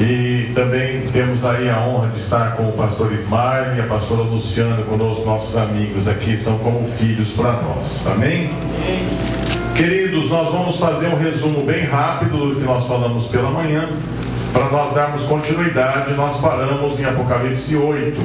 [0.00, 4.22] E também temos aí a honra de estar com o pastor Ismael e a pastora
[4.22, 8.06] Luciana, conosco, nossos amigos aqui, são como filhos para nós.
[8.06, 8.48] Amém?
[9.74, 13.88] Queridos, nós vamos fazer um resumo bem rápido do que nós falamos pela manhã.
[14.52, 18.20] Para nós darmos continuidade, nós paramos em Apocalipse 8.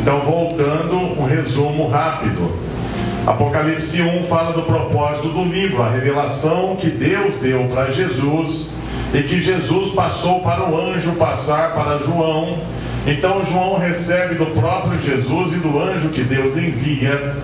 [0.00, 2.52] Então, voltando, um resumo rápido.
[3.26, 8.81] Apocalipse 1 fala do propósito do livro, a revelação que Deus deu para Jesus
[9.14, 12.58] e que Jesus passou para o anjo passar para João.
[13.06, 17.36] Então João recebe do próprio Jesus e do anjo que Deus envia.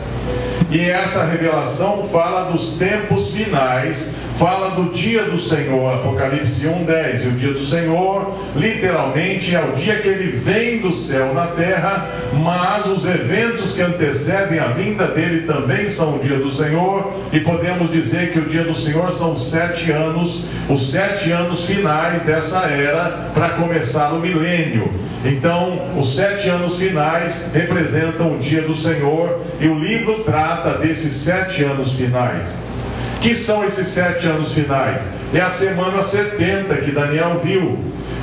[0.71, 7.25] E essa revelação fala dos tempos finais, fala do dia do Senhor, Apocalipse 1:10.
[7.25, 11.49] E o dia do Senhor, literalmente, é o dia que ele vem do céu na
[11.49, 17.13] terra, mas os eventos que antecedem a vinda dele também são o dia do Senhor,
[17.33, 22.23] e podemos dizer que o dia do Senhor são sete anos, os sete anos finais
[22.23, 24.89] dessa era para começar o milênio.
[25.25, 31.13] Então, os sete anos finais representam o dia do Senhor, e o livro trata desses
[31.13, 32.68] sete anos finais.
[33.21, 35.13] Que são esses sete anos finais?
[35.35, 37.79] É a semana 70 que Daniel viu.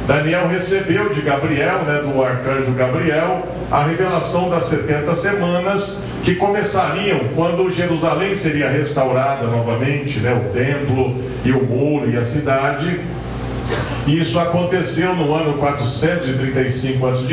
[0.08, 7.20] Daniel recebeu de Gabriel, né, do arcanjo Gabriel, a revelação das 70 semanas que começariam
[7.36, 13.00] quando Jerusalém seria restaurada novamente, né, o templo e o muro e a cidade.
[14.08, 17.26] Isso aconteceu no ano 435 a.C.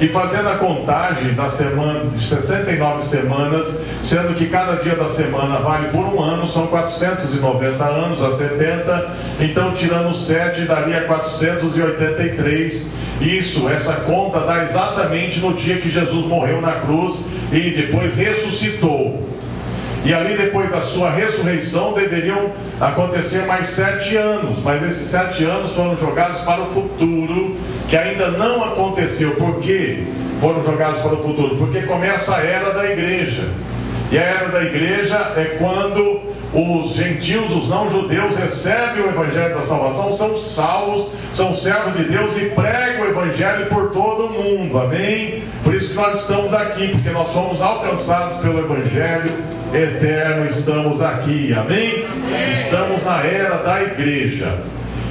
[0.00, 5.58] E fazendo a contagem da semana, de 69 semanas, sendo que cada dia da semana
[5.58, 9.10] vale por um ano, são 490 anos a 70.
[9.40, 12.94] Então, tirando 7, daria 483.
[13.20, 19.33] Isso, essa conta dá exatamente no dia que Jesus morreu na cruz e depois ressuscitou.
[20.04, 25.72] E ali, depois da sua ressurreição, deveriam acontecer mais sete anos, mas esses sete anos
[25.72, 27.56] foram jogados para o futuro,
[27.88, 29.30] que ainda não aconteceu.
[29.36, 30.04] Por quê?
[30.42, 31.56] Foram jogados para o futuro?
[31.56, 33.48] Porque começa a era da igreja.
[34.12, 39.62] E a era da igreja é quando os gentios, os não-judeus, recebem o evangelho da
[39.62, 44.78] salvação, são salvos, são servos de Deus e pregam o evangelho por todo o mundo.
[44.78, 45.42] Amém?
[45.64, 49.32] Por isso que nós estamos aqui, porque nós somos alcançados pelo evangelho
[49.72, 51.52] eterno, estamos aqui.
[51.52, 52.06] Amém?
[52.06, 52.50] Amém.
[52.52, 54.56] Estamos na era da igreja.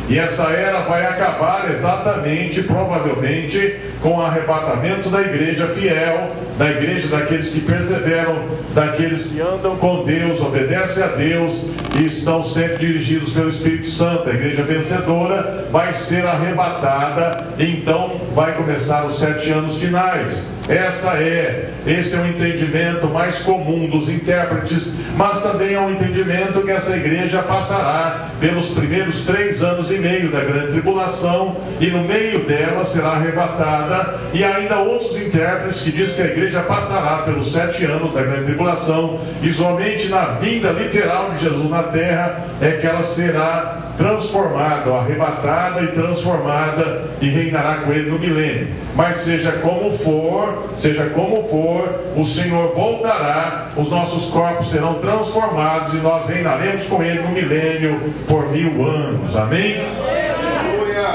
[0.09, 7.07] E essa era vai acabar exatamente, provavelmente, com o arrebatamento da igreja fiel, da igreja
[7.07, 8.37] daqueles que perseveram,
[8.73, 14.29] daqueles que andam com Deus, obedecem a Deus e estão sempre dirigidos pelo Espírito Santo.
[14.29, 20.53] A igreja vencedora vai ser arrebatada, então vai começar os sete anos finais.
[20.69, 26.61] Essa é, esse é o entendimento mais comum dos intérpretes, mas também é um entendimento
[26.61, 32.03] que essa igreja passará pelos primeiros três anos e meio da grande tribulação, e no
[32.03, 37.51] meio dela será arrebatada, e ainda outros intérpretes que dizem que a igreja passará pelos
[37.51, 42.71] sete anos da grande tribulação, e somente na vinda literal de Jesus na terra é
[42.71, 48.67] que ela será transformada, arrebatada e transformada e reinará com ele no milênio.
[48.95, 55.93] Mas seja como for, seja como for, o Senhor voltará, os nossos corpos serão transformados
[55.93, 59.35] e nós reinaremos com ele no milênio por mil anos.
[59.35, 59.75] Amém?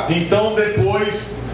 [0.09, 1.48] Então depois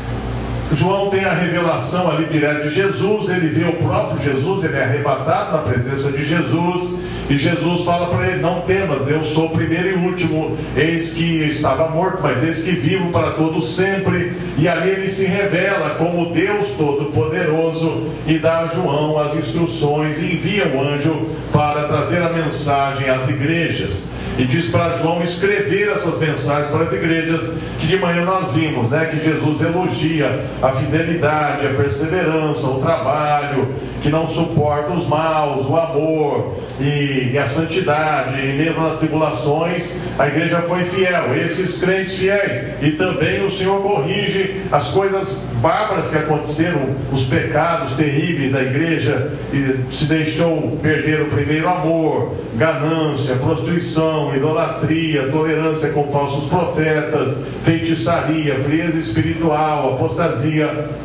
[0.74, 4.82] João tem a revelação ali direto de Jesus, ele vê o próprio Jesus, ele é
[4.82, 9.50] arrebatado na presença de Jesus, e Jesus fala para ele: Não temas, eu sou o
[9.50, 14.32] primeiro e último, eis que estava morto, mas eis que vivo para todos sempre.
[14.58, 20.34] E ali ele se revela como Deus Todo-Poderoso e dá a João as instruções e
[20.34, 26.18] envia o anjo para trazer a mensagem às igrejas e diz para João escrever essas
[26.18, 31.66] mensagens para as igrejas que de manhã nós vimos, né, que Jesus elogia a fidelidade,
[31.66, 33.68] a perseverança, o trabalho,
[34.02, 40.00] que não suporta os maus, o amor e, e a santidade, e mesmo nas tribulações,
[40.18, 46.08] a igreja foi fiel, esses crentes fiéis, e também o Senhor corrige as coisas bárbaras
[46.08, 46.80] que aconteceram,
[47.12, 55.28] os pecados terríveis da igreja, e se deixou perder o primeiro amor, ganância, prostituição, idolatria,
[55.28, 60.43] tolerância com falsos profetas, feitiçaria, frieza espiritual, apostasia,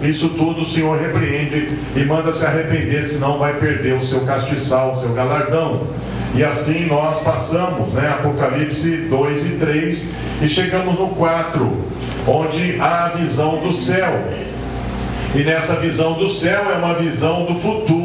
[0.01, 4.91] isso tudo o Senhor repreende e manda se arrepender, senão vai perder o seu castiçal,
[4.91, 5.87] o seu galardão.
[6.35, 8.09] E assim nós passamos, né?
[8.09, 11.85] Apocalipse 2 e 3, e chegamos no 4,
[12.27, 14.21] onde há a visão do céu.
[15.35, 17.98] E nessa visão do céu é uma visão do futuro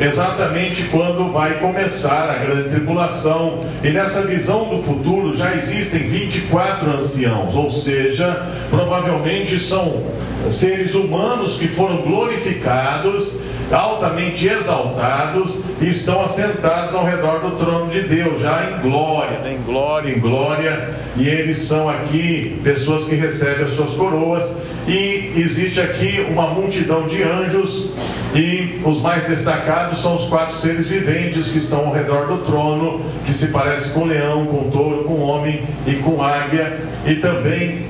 [0.00, 3.60] exatamente quando vai começar a grande tribulação.
[3.82, 10.02] E nessa visão do futuro já existem 24 anciãos, ou seja, provavelmente são
[10.50, 13.42] seres humanos que foram glorificados
[13.72, 19.58] altamente exaltados e estão assentados ao redor do trono de Deus, já em glória, em
[19.62, 25.80] glória, em glória, e eles são aqui pessoas que recebem as suas coroas, e existe
[25.80, 27.90] aqui uma multidão de anjos,
[28.34, 33.00] e os mais destacados são os quatro seres viventes que estão ao redor do trono,
[33.24, 37.86] que se parece com leão, com touro, com homem e com águia, e também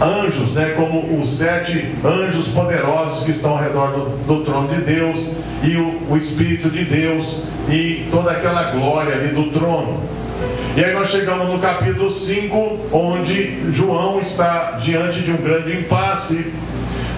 [0.00, 4.80] anjos, né, como os sete anjos poderosos que estão ao redor do, do trono de
[4.80, 10.00] Deus, e o, o Espírito de Deus, e toda aquela glória ali do trono.
[10.76, 16.52] E aí nós chegamos no capítulo 5, onde João está diante de um grande impasse,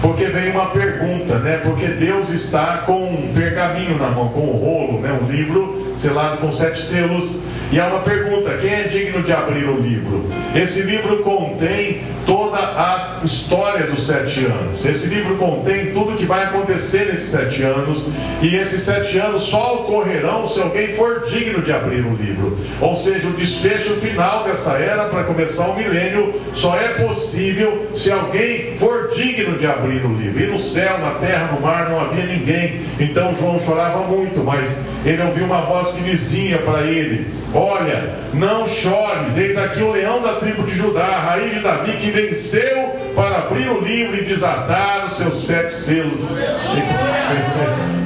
[0.01, 1.59] porque vem uma pergunta, né?
[1.63, 5.17] Porque Deus está com um pergaminho na mão, com um rolo, né?
[5.21, 9.67] Um livro selado com sete selos e há uma pergunta: quem é digno de abrir
[9.67, 10.29] o livro?
[10.55, 14.85] Esse livro contém toda a história dos sete anos.
[14.85, 18.07] Esse livro contém tudo o que vai acontecer nesses sete anos.
[18.41, 22.57] E esses sete anos só ocorrerão se alguém for digno de abrir o livro.
[22.79, 28.11] Ou seja, o desfecho final dessa era, para começar o milênio, só é possível se
[28.11, 30.43] alguém for digno de abrir o livro.
[30.43, 32.81] E no céu, na terra, no mar, não havia ninguém.
[32.99, 38.67] Então João chorava muito, mas ele ouviu uma voz que dizia para ele: Olha, não
[38.67, 42.93] chores, eis aqui o leão da tribo de Judá, a raiz de Davi, que venceu
[43.15, 46.19] para abrir o livro e desatar os seus sete selos.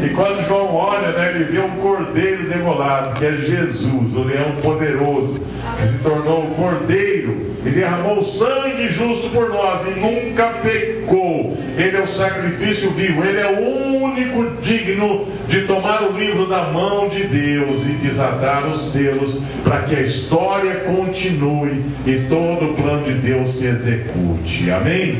[0.01, 4.55] E, quando João olha, né, ele vê um cordeiro degolado, que é Jesus, o leão
[4.61, 5.41] poderoso,
[5.77, 11.57] que se tornou o cordeiro e derramou sangue justo por nós e nunca pecou.
[11.77, 16.63] Ele é o sacrifício vivo, ele é o único digno de tomar o livro da
[16.63, 22.73] mão de Deus e desatar os selos para que a história continue e todo o
[22.75, 24.71] plano de Deus se execute.
[24.71, 25.17] Amém?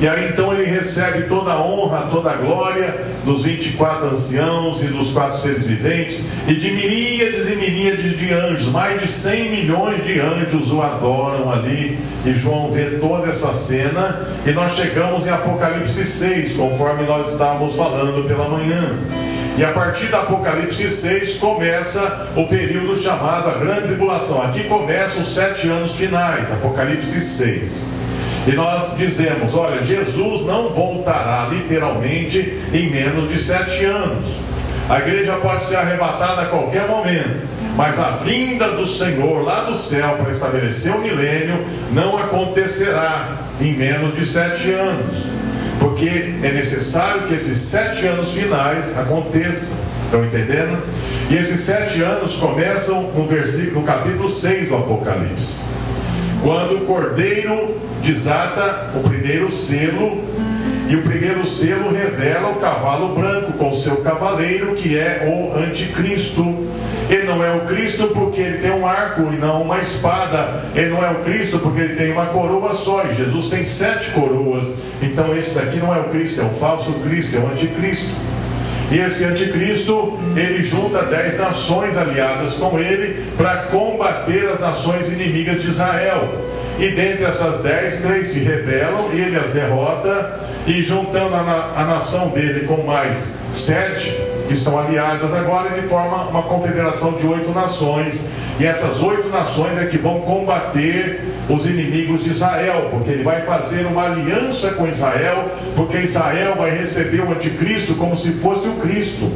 [0.00, 4.86] E aí então ele recebe toda a honra, toda a glória dos 24 anciãos e
[4.86, 10.04] dos quatro seres viventes e de miríades e miríades de anjos, mais de 100 milhões
[10.04, 11.98] de anjos o adoram ali.
[12.24, 17.74] E João vê toda essa cena e nós chegamos em Apocalipse 6, conforme nós estávamos
[17.74, 18.96] falando pela manhã.
[19.56, 24.40] E a partir da Apocalipse 6 começa o período chamado a Grande Tribulação.
[24.42, 28.07] Aqui começam os sete anos finais, Apocalipse 6.
[28.48, 34.26] E nós dizemos: olha, Jesus não voltará literalmente em menos de sete anos.
[34.88, 37.46] A igreja pode ser arrebatada a qualquer momento,
[37.76, 41.62] mas a vinda do Senhor lá do céu para estabelecer o milênio
[41.92, 45.14] não acontecerá em menos de sete anos,
[45.78, 49.76] porque é necessário que esses sete anos finais aconteçam.
[50.06, 50.82] Estão entendendo?
[51.28, 55.60] E esses sete anos começam no versículo, no capítulo 6 do Apocalipse.
[56.42, 60.24] Quando o cordeiro desata o primeiro selo,
[60.88, 66.66] e o primeiro selo revela o cavalo branco com seu cavaleiro, que é o anticristo.
[67.10, 70.64] Ele não é o Cristo porque ele tem um arco e não uma espada.
[70.74, 73.04] Ele não é o Cristo porque ele tem uma coroa só.
[73.04, 74.80] E Jesus tem sete coroas.
[75.02, 78.14] Então esse daqui não é o Cristo, é o falso Cristo, é o anticristo.
[78.90, 85.62] E esse anticristo, ele junta dez nações aliadas com ele para combater as nações inimigas
[85.62, 86.26] de Israel.
[86.78, 90.40] E dentre essas dez, três se rebelam ele as derrota.
[90.66, 94.14] E juntando a, a nação dele com mais sete,
[94.48, 98.30] que são aliadas agora, ele forma uma confederação de oito nações.
[98.58, 103.42] E essas oito nações é que vão combater os inimigos de Israel, porque ele vai
[103.42, 108.72] fazer uma aliança com Israel, porque Israel vai receber o anticristo como se fosse o
[108.76, 109.30] Cristo.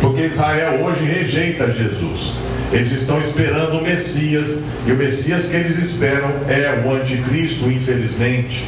[0.00, 2.34] Porque Israel hoje rejeita Jesus.
[2.72, 8.64] Eles estão esperando o Messias, e o Messias que eles esperam é o anticristo, infelizmente.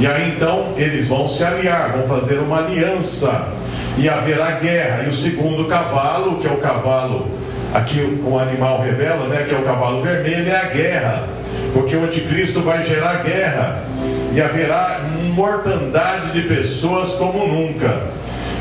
[0.00, 3.52] E aí então eles vão se aliar, vão fazer uma aliança,
[4.00, 5.04] e haverá guerra.
[5.04, 7.28] E o segundo cavalo, que é o cavalo,
[7.74, 11.28] aqui o animal revela, né, que é o cavalo vermelho, é a guerra,
[11.74, 13.82] porque o anticristo vai gerar guerra,
[14.32, 15.02] e haverá
[15.34, 18.00] mortandade de pessoas como nunca.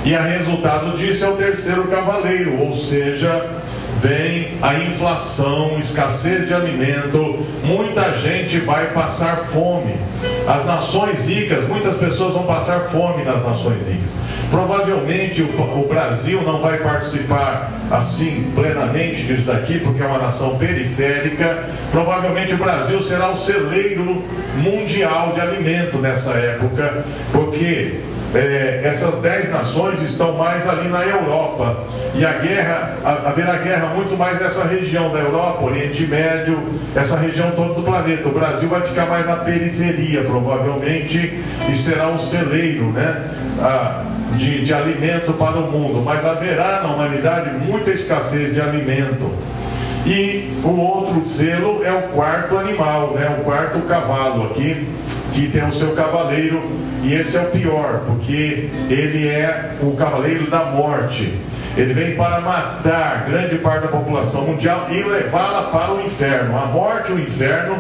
[0.04, 3.46] E a resultado disso é o terceiro cavaleiro, ou seja,
[4.02, 9.96] vem a inflação, escassez de alimento, muita gente vai passar fome.
[10.48, 14.20] As nações ricas, muitas pessoas vão passar fome nas nações ricas.
[14.50, 20.58] Provavelmente o, o Brasil não vai participar assim plenamente disso daqui, porque é uma nação
[20.58, 21.66] periférica.
[21.92, 24.24] Provavelmente o Brasil será o celeiro
[24.58, 28.00] mundial de alimento nessa época, porque
[28.36, 31.78] é, essas dez nações estão mais ali na Europa.
[32.14, 36.60] E a guerra, haverá guerra muito mais nessa região da Europa, Oriente Médio,
[36.96, 38.28] essa região toda do planeta.
[38.28, 43.32] O Brasil vai ficar mais na periferia, provavelmente, e será um celeiro, né?
[43.62, 44.04] Ah,
[44.36, 46.04] de, de alimento para o mundo.
[46.04, 49.32] Mas haverá na humanidade muita escassez de alimento.
[50.06, 53.36] E o outro selo é o quarto animal, né?
[53.40, 54.88] o quarto cavalo aqui,
[55.34, 56.62] que tem o seu cavaleiro,
[57.04, 61.34] e esse é o pior, porque ele é o cavaleiro da morte.
[61.78, 66.58] Ele vem para matar grande parte da população mundial e levá-la para o inferno.
[66.58, 67.78] A morte e o inferno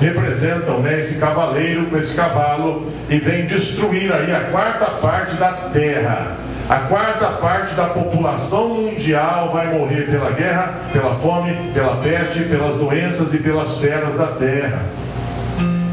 [0.00, 5.52] representam né, esse cavaleiro com esse cavalo e vem destruir aí a quarta parte da
[5.72, 6.36] terra.
[6.68, 12.76] A quarta parte da população mundial vai morrer pela guerra, pela fome, pela peste, pelas
[12.76, 14.78] doenças e pelas feras da terra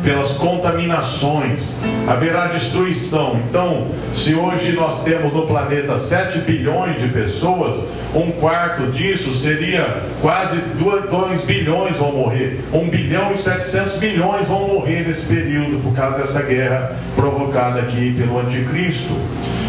[0.08, 3.42] pelas contaminações, haverá destruição.
[3.50, 10.04] Então, se hoje nós temos no planeta 7 bilhões de pessoas, um quarto disso seria
[10.22, 12.62] quase 2 bilhões vão morrer.
[12.72, 18.16] 1 bilhão e 700 milhões vão morrer nesse período por causa dessa guerra provocada aqui
[18.18, 19.14] pelo anticristo.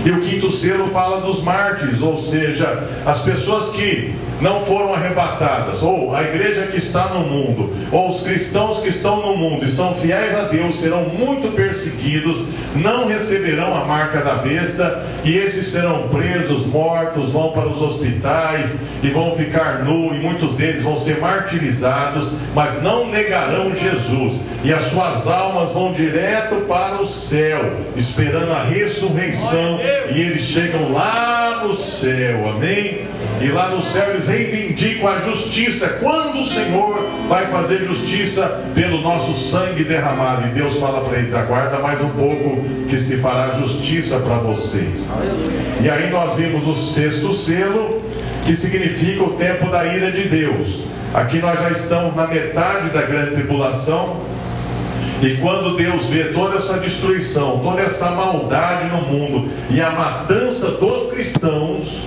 [0.04, 5.82] E o quinto selo fala dos mártires, ou seja, as pessoas que não foram arrebatadas,
[5.82, 9.70] ou a igreja que está no mundo, ou os cristãos que estão no mundo e
[9.70, 15.68] são fiéis a Deus serão muito perseguidos, não receberão a marca da besta, e esses
[15.68, 20.96] serão presos, mortos, vão para os hospitais e vão ficar nu, e muitos deles vão
[20.96, 27.72] ser martirizados, mas não negarão Jesus, e as suas almas vão direto para o céu,
[27.96, 29.78] esperando a ressurreição,
[30.14, 33.06] e eles chegam lá no céu, amém?
[33.40, 35.98] E lá no céu eles reivindicam a justiça.
[36.00, 40.48] Quando o Senhor vai fazer justiça pelo nosso sangue derramado?
[40.48, 45.06] E Deus fala para eles: aguarda mais um pouco, que se fará justiça para vocês.
[45.80, 48.02] E aí nós vimos o sexto selo,
[48.44, 50.80] que significa o tempo da ira de Deus.
[51.14, 54.16] Aqui nós já estamos na metade da grande tribulação.
[55.22, 60.72] E quando Deus vê toda essa destruição, toda essa maldade no mundo e a matança
[60.72, 62.06] dos cristãos,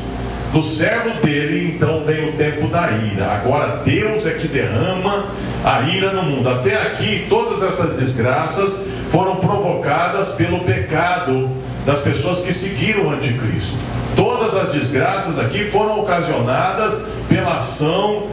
[0.51, 3.27] dos servos dele, então vem o tempo da ira.
[3.31, 5.25] Agora Deus é que derrama
[5.63, 6.49] a ira no mundo.
[6.49, 11.49] Até aqui, todas essas desgraças foram provocadas pelo pecado
[11.85, 13.75] das pessoas que seguiram o anticristo.
[14.15, 18.27] Todas as desgraças aqui foram ocasionadas pela ação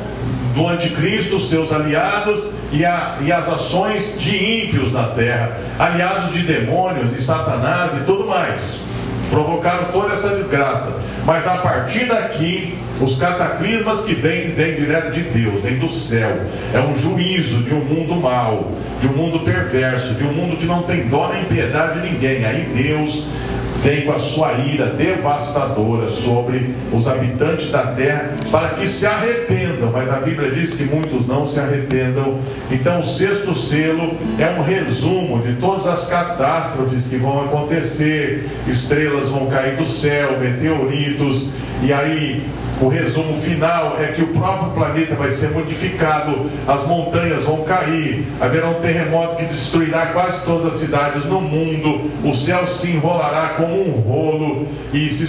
[0.54, 6.42] do anticristo, seus aliados e, a, e as ações de ímpios na terra, aliados de
[6.42, 8.82] demônios e Satanás e tudo mais.
[9.30, 11.00] Provocaram toda essa desgraça.
[11.28, 16.40] Mas a partir daqui, os cataclismas que vêm, vêm direto de Deus, vêm do céu.
[16.72, 20.64] É um juízo de um mundo mau, de um mundo perverso, de um mundo que
[20.64, 22.46] não tem dó nem piedade de ninguém.
[22.46, 23.26] Aí Deus
[23.82, 29.90] vem com a sua ira devastadora sobre os habitantes da terra para que se arrependam,
[29.92, 32.38] mas a Bíblia diz que muitos não se arrependam.
[32.70, 39.28] Então, o sexto selo é um resumo de todas as catástrofes que vão acontecer: estrelas
[39.28, 41.48] vão cair do céu, meteoritos,
[41.82, 42.44] e aí
[42.80, 48.24] o resumo final é que o próprio planeta vai ser modificado, as montanhas vão cair,
[48.40, 53.54] haverá um terremoto que destruirá quase todas as cidades no mundo, o céu se enrolará
[53.56, 55.24] como um rolo e se,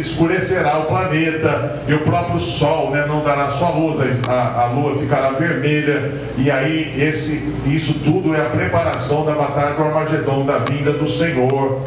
[0.00, 4.96] escurecerá o planeta, e o próprio sol né, não dará sua luz, a, a lua
[4.96, 10.58] ficará vermelha, e aí esse, isso tudo é a preparação da batalha do Armagedon, da
[10.58, 11.80] vinda do Senhor.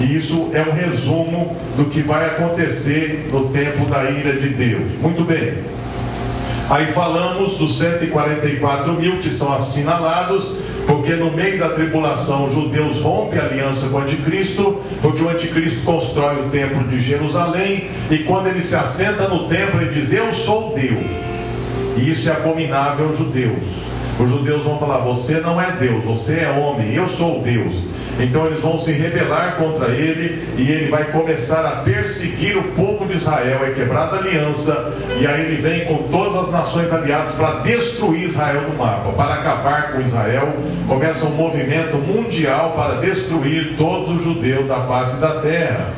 [0.00, 4.92] E isso é um resumo do que vai acontecer no tempo da ira de Deus.
[5.00, 5.54] Muito bem.
[6.68, 13.00] Aí falamos dos 144 mil que são assinalados, porque no meio da tribulação os judeus
[13.00, 18.18] rompem a aliança com o anticristo, porque o anticristo constrói o templo de Jerusalém, e
[18.18, 21.04] quando ele se assenta no templo, ele diz: Eu sou Deus.
[21.96, 23.62] E isso é abominável aos judeus.
[24.18, 27.93] Os judeus vão falar: Você não é Deus, você é homem, eu sou Deus.
[28.18, 33.06] Então eles vão se rebelar contra ele e ele vai começar a perseguir o povo
[33.06, 37.34] de Israel, é quebrada a aliança, e aí ele vem com todas as nações aliadas
[37.34, 40.48] para destruir Israel do mapa, para acabar com Israel.
[40.86, 45.88] Começa um movimento mundial para destruir todos os judeus da face da terra.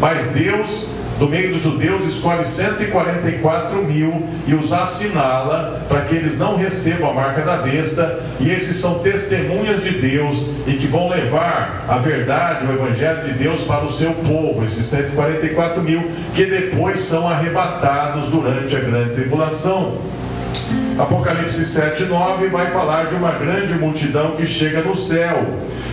[0.00, 6.38] Mas Deus do meio dos judeus, escolhe 144 mil e os assinala para que eles
[6.38, 8.20] não recebam a marca da besta.
[8.38, 13.32] E esses são testemunhas de Deus e que vão levar a verdade, o evangelho de
[13.32, 14.62] Deus para o seu povo.
[14.64, 19.98] Esses 144 mil que depois são arrebatados durante a grande tribulação.
[20.98, 25.44] Apocalipse 7, 9 vai falar de uma grande multidão que chega no céu.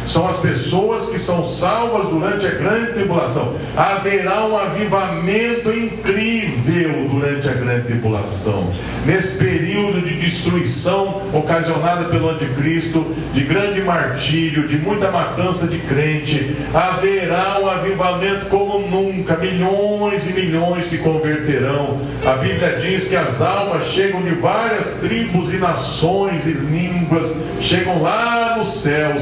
[0.05, 3.55] São as pessoas que são salvas durante a grande tribulação.
[3.75, 8.73] Haverá um avivamento incrível durante a grande tribulação.
[9.05, 16.55] Nesse período de destruição ocasionada pelo anticristo, de grande martírio, de muita matança de crente,
[16.73, 19.37] haverá um avivamento como nunca.
[19.37, 21.99] Milhões e milhões se converterão.
[22.25, 28.01] A Bíblia diz que as almas chegam de várias tribos e nações e línguas, chegam
[28.01, 29.19] lá no céu,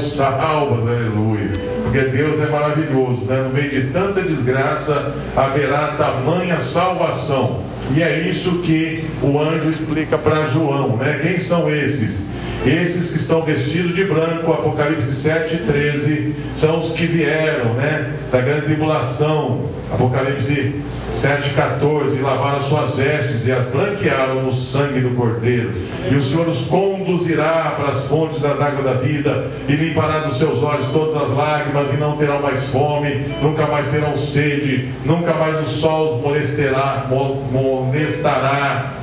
[0.72, 1.50] salvas, aleluia.
[1.82, 3.42] Porque Deus é maravilhoso, né?
[3.42, 7.62] no meio de tanta desgraça haverá tamanha salvação.
[7.94, 11.20] E é isso que o anjo explica para João, né?
[11.22, 12.32] Quem são esses?
[12.64, 18.14] Esses que estão vestidos de branco, Apocalipse 7, 13, são os que vieram, né?
[18.30, 20.76] Da grande tribulação, Apocalipse
[21.12, 25.72] 7, 14, lavaram as suas vestes e as branquearam no sangue do Cordeiro.
[26.08, 30.38] E o Senhor os conduzirá para as fontes das águas da vida e limpará dos
[30.38, 35.34] seus olhos todas as lágrimas e não terão mais fome, nunca mais terão sede, nunca
[35.34, 37.08] mais o sol os molestará,
[37.50, 39.01] molestará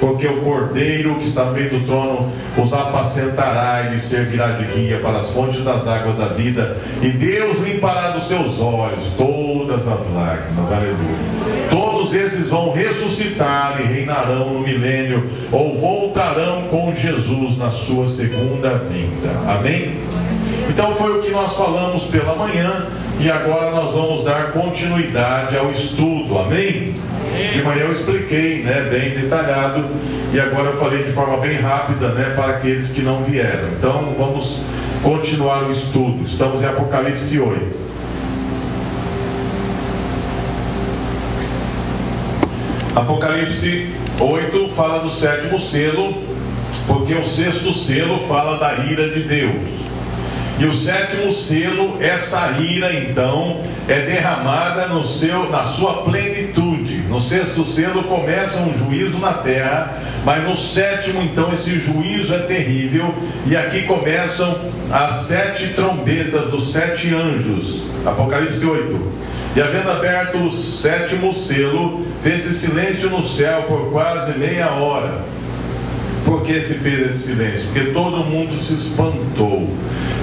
[0.00, 4.64] porque o cordeiro que está no meio do trono os apacentará e lhes servirá de
[4.64, 9.86] guia para as fontes das águas da vida, e Deus limpará dos seus olhos todas
[9.86, 11.68] as lágrimas, aleluia.
[11.70, 18.70] Todos esses vão ressuscitar e reinarão no milênio, ou voltarão com Jesus na sua segunda
[18.78, 19.96] vinda, amém?
[20.68, 22.86] Então foi o que nós falamos pela manhã,
[23.20, 26.94] e agora nós vamos dar continuidade ao estudo, amém?
[27.38, 29.84] De manhã eu expliquei, né, bem detalhado,
[30.32, 33.68] e agora eu falei de forma bem rápida, né, para aqueles que não vieram.
[33.78, 34.62] Então vamos
[35.02, 36.24] continuar o estudo.
[36.24, 37.78] Estamos em Apocalipse 8.
[42.96, 43.86] Apocalipse
[44.20, 46.14] 8 fala do sétimo selo,
[46.88, 49.88] porque o sexto selo fala da ira de Deus.
[50.58, 56.67] E o sétimo selo, essa ira então é derramada no seu, na sua plenitude.
[57.08, 62.38] No sexto selo começa um juízo na terra, mas no sétimo então esse juízo é
[62.40, 63.14] terrível
[63.46, 64.58] e aqui começam
[64.90, 67.84] as sete trombetas dos sete anjos.
[68.04, 69.28] Apocalipse 8.
[69.56, 75.18] E havendo aberto o sétimo selo, fez-se silêncio no céu por quase meia hora.
[76.28, 77.70] Por que se fez esse silêncio?
[77.72, 79.66] Porque todo mundo se espantou.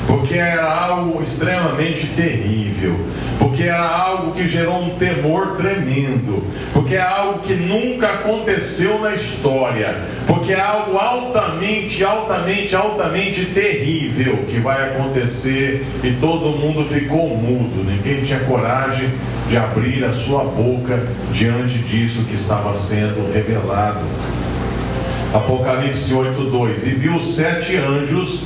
[0.06, 2.96] Porque era algo extremamente terrível,
[3.40, 9.16] porque era algo que gerou um temor tremendo, porque é algo que nunca aconteceu na
[9.16, 9.96] história,
[10.28, 17.84] porque é algo altamente, altamente, altamente terrível que vai acontecer e todo mundo ficou mudo,
[17.84, 19.10] ninguém tinha coragem
[19.50, 21.02] de abrir a sua boca
[21.34, 24.06] diante disso que estava sendo revelado.
[25.36, 28.46] Apocalipse 8:2 E viu sete anjos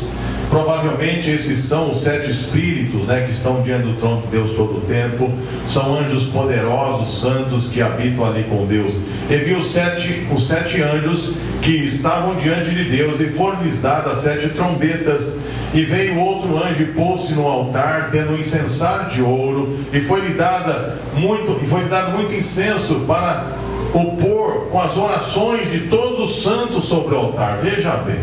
[0.49, 4.77] Provavelmente esses são os sete espíritos né, que estão diante do trono de Deus todo
[4.77, 5.31] o tempo.
[5.67, 8.95] São anjos poderosos, santos que habitam ali com Deus.
[9.29, 14.49] E viu sete, os sete anjos que estavam diante de Deus e foram-lhes dadas sete
[14.49, 15.39] trombetas.
[15.71, 20.33] E veio outro anjo e pôs-se no altar, tendo um incensário de ouro, e foi-lhe
[20.33, 23.45] dada muito, e foi dado muito incenso para
[23.93, 27.57] opor com as orações de todos os santos sobre o altar.
[27.61, 28.19] Veja bem,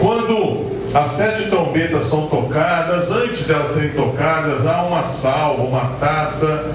[0.00, 5.96] quando as sete trombetas são tocadas, antes de elas serem tocadas, há uma salva, uma
[6.00, 6.70] taça,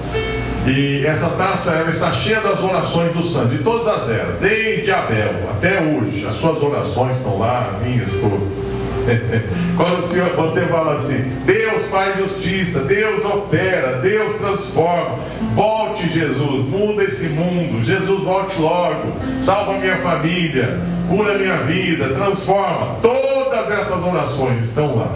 [0.66, 4.92] e essa taça ela está cheia das orações do santo, de todas as eras, desde
[4.92, 8.61] Abel até hoje, as suas orações estão lá, minhas todas.
[9.76, 15.18] Quando o Senhor, você fala assim, Deus faz justiça, Deus opera, Deus transforma,
[15.54, 22.96] volte Jesus, muda esse mundo, Jesus volte logo, salva minha família, cura minha vida, transforma.
[23.02, 25.12] Todas essas orações estão lá.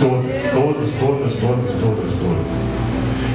[0.00, 2.68] Todas, todas, todas, todas, todas, todas.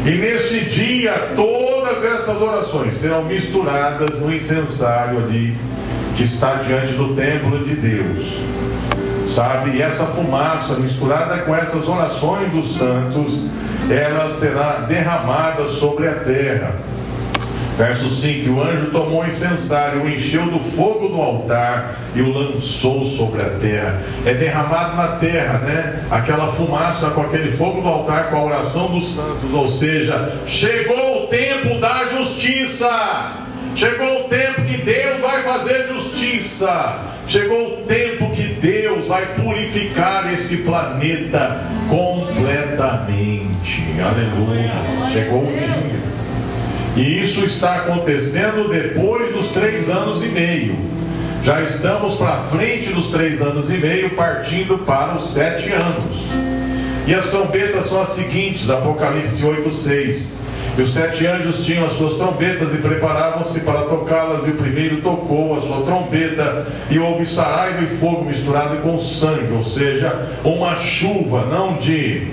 [0.05, 5.55] E nesse dia, todas essas orações serão misturadas no incensário ali,
[6.17, 8.43] que está diante do templo de Deus
[9.33, 9.77] sabe?
[9.77, 13.47] E essa fumaça misturada com essas orações dos santos,
[13.89, 16.71] ela será derramada sobre a terra.
[17.77, 22.31] Verso 5: O anjo tomou o incensário, o encheu do fogo do altar e o
[22.31, 23.99] lançou sobre a terra.
[24.25, 26.03] É derramado na terra, né?
[26.11, 29.51] Aquela fumaça com aquele fogo do altar, com a oração dos santos.
[29.51, 33.39] Ou seja, chegou o tempo da justiça.
[33.75, 36.99] Chegou o tempo que Deus vai fazer justiça.
[37.27, 43.83] Chegou o tempo que Deus vai purificar esse planeta completamente.
[44.01, 44.71] Aleluia.
[45.11, 45.99] Chegou o dia.
[46.95, 50.77] E isso está acontecendo depois dos três anos e meio.
[51.43, 56.25] Já estamos para frente dos três anos e meio, partindo para os sete anos.
[57.05, 60.41] E as trombetas são as seguintes: Apocalipse 8, 6.
[60.75, 65.01] E os sete anjos tinham as suas trombetas e preparavam-se para tocá-las, e o primeiro
[65.01, 70.75] tocou a sua trombeta, e houve saraiva e fogo misturado com sangue, ou seja, uma
[70.75, 72.31] chuva, não de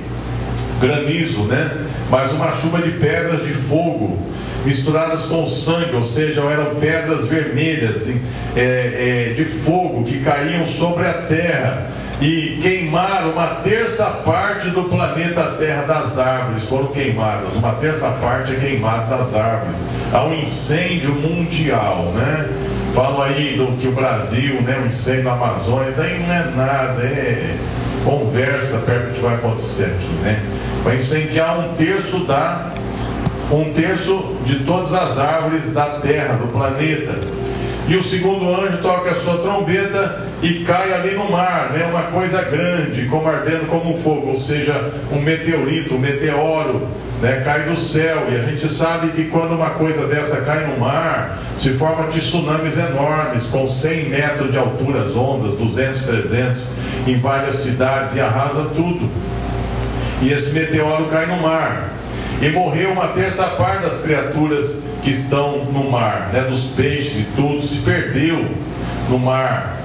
[0.81, 1.87] granizo, né?
[2.11, 4.19] Mas uma chuva de pedras de fogo
[4.65, 8.09] misturadas com sangue, ou seja, eram pedras vermelhas
[8.57, 11.90] é, é, de fogo que caíam sobre a terra
[12.21, 18.53] e queimaram uma terça parte do planeta Terra das árvores, foram queimadas, uma terça parte
[18.53, 19.87] é queimada das árvores.
[20.13, 22.47] Há um incêndio mundial, né?
[22.95, 24.81] Falam aí do que o Brasil, né?
[24.85, 27.57] Um incêndio na Amazônia, daí não é nada, é
[28.05, 30.43] conversa perto do que vai acontecer aqui, né?
[30.85, 32.71] Vai incendiar um terço da
[33.51, 37.40] um terço de todas as árvores da terra, do planeta.
[37.91, 41.85] E o segundo anjo toca a sua trombeta e cai ali no mar, né?
[41.87, 46.87] uma coisa grande, como ardendo como um fogo, ou seja, um meteorito, um meteoro,
[47.21, 47.43] né?
[47.45, 48.29] cai do céu.
[48.31, 52.79] E a gente sabe que quando uma coisa dessa cai no mar, se forma tsunamis
[52.79, 56.73] enormes, com 100 metros de altura, as ondas, 200, 300,
[57.09, 59.11] em várias cidades, e arrasa tudo.
[60.23, 62.00] E esse meteoro cai no mar.
[62.41, 67.27] E morreu uma terça parte das criaturas que estão no mar, né, dos peixes e
[67.37, 68.47] tudo, se perdeu
[69.11, 69.77] no mar.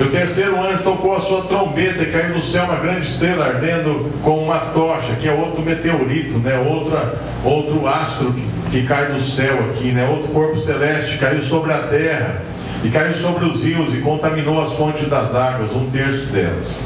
[0.00, 3.46] E o terceiro anjo tocou a sua trombeta e caiu do céu uma grande estrela
[3.46, 9.12] ardendo com uma tocha, que é outro meteorito, né, outra, outro astro que, que cai
[9.12, 12.42] do céu aqui, né, outro corpo celeste caiu sobre a terra
[12.82, 16.84] e caiu sobre os rios e contaminou as fontes das águas, um terço delas.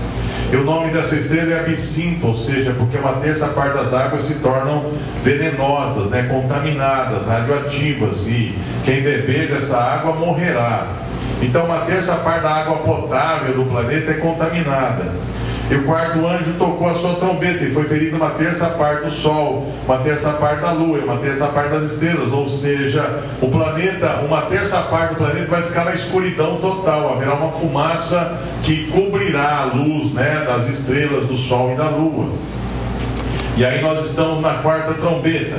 [0.52, 4.22] E o nome dessa estrela é absinto, ou seja, porque uma terça parte das águas
[4.22, 4.92] se tornam
[5.24, 10.86] venenosas, né, contaminadas, radioativas, e quem beber dessa água morrerá.
[11.42, 15.04] Então, uma terça parte da água potável do planeta é contaminada.
[15.68, 19.10] E o quarto anjo tocou a sua trombeta e foi ferido uma terça parte do
[19.10, 22.32] Sol, uma terça parte da Lua, uma terça parte das estrelas.
[22.32, 27.14] Ou seja, o planeta, uma terça parte do planeta vai ficar na escuridão total.
[27.14, 32.28] Haverá uma fumaça que cobrirá a luz né, das estrelas, do Sol e da Lua.
[33.56, 35.56] E aí nós estamos na quarta trombeta,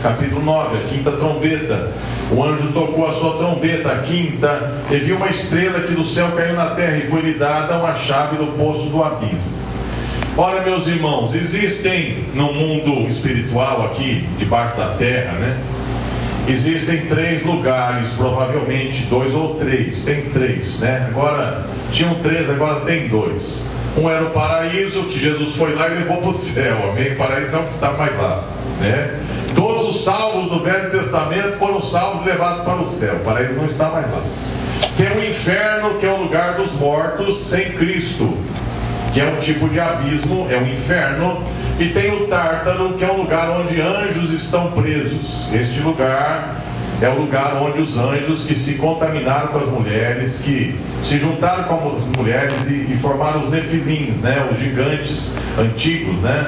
[0.00, 1.90] capítulo 9, a quinta trombeta.
[2.30, 6.28] O anjo tocou a sua trombeta, a quinta, e viu uma estrela que do céu
[6.36, 9.52] caiu na terra e foi-lhe dada uma chave do poço do abismo.
[10.36, 15.58] Ora, meus irmãos, existem no mundo espiritual aqui, debaixo da terra, né?
[16.46, 21.08] Existem três lugares, provavelmente dois ou três, tem três, né?
[21.10, 23.73] Agora, tinham três, agora tem dois.
[23.96, 27.12] Um era o paraíso, que Jesus foi lá e levou para o céu, amém?
[27.12, 28.44] O paraíso não está mais lá,
[28.80, 29.20] né?
[29.54, 33.54] Todos os salvos do Velho Testamento foram salvos e levados para o céu, o paraíso
[33.54, 34.20] não está mais lá.
[34.96, 38.36] Tem o inferno, que é o lugar dos mortos sem Cristo,
[39.12, 41.40] que é um tipo de abismo, é o inferno.
[41.78, 45.52] E tem o Tártaro, que é um lugar onde anjos estão presos.
[45.52, 46.63] Este lugar
[47.00, 51.64] é o lugar onde os anjos que se contaminaram com as mulheres, que se juntaram
[51.64, 56.46] com as mulheres e, e formaram os nefilins, né, os gigantes antigos, né,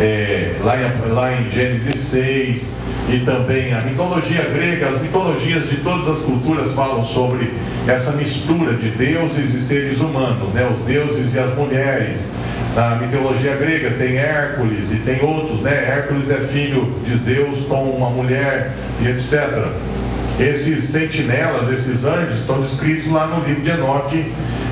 [0.00, 5.76] é, lá, em, lá em Gênesis 6, e também a mitologia grega, as mitologias de
[5.76, 7.52] todas as culturas falam sobre
[7.86, 12.36] essa mistura de deuses e seres humanos, né, os deuses e as mulheres.
[12.74, 15.70] Na mitologia grega tem Hércules e tem outros, né?
[15.70, 19.68] Hércules é filho de Zeus com uma mulher e etc.
[20.40, 24.24] Esses sentinelas, esses anjos, estão descritos lá no livro de Enoque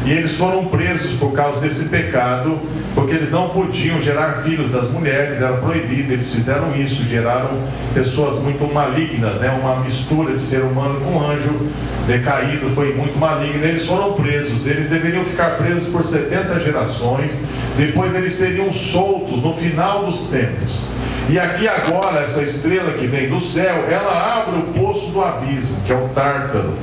[0.05, 2.59] e eles foram presos por causa desse pecado,
[2.95, 7.51] porque eles não podiam gerar filhos das mulheres, era proibido, eles fizeram isso, geraram
[7.95, 9.57] pessoas muito malignas, né?
[9.61, 11.71] uma mistura de ser humano com anjo
[12.07, 13.65] decaído, foi muito maligno.
[13.65, 19.55] Eles foram presos, eles deveriam ficar presos por 70 gerações, depois eles seriam soltos no
[19.55, 20.89] final dos tempos.
[21.29, 25.77] E aqui agora, essa estrela que vem do céu, ela abre o poço do abismo,
[25.87, 26.75] que é o Tártaro.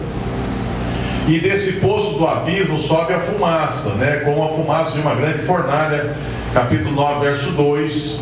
[1.29, 4.23] E desse poço do abismo sobe a fumaça, né?
[4.25, 6.15] Com a fumaça de uma grande fornalha,
[6.55, 8.19] capítulo 9, verso 2.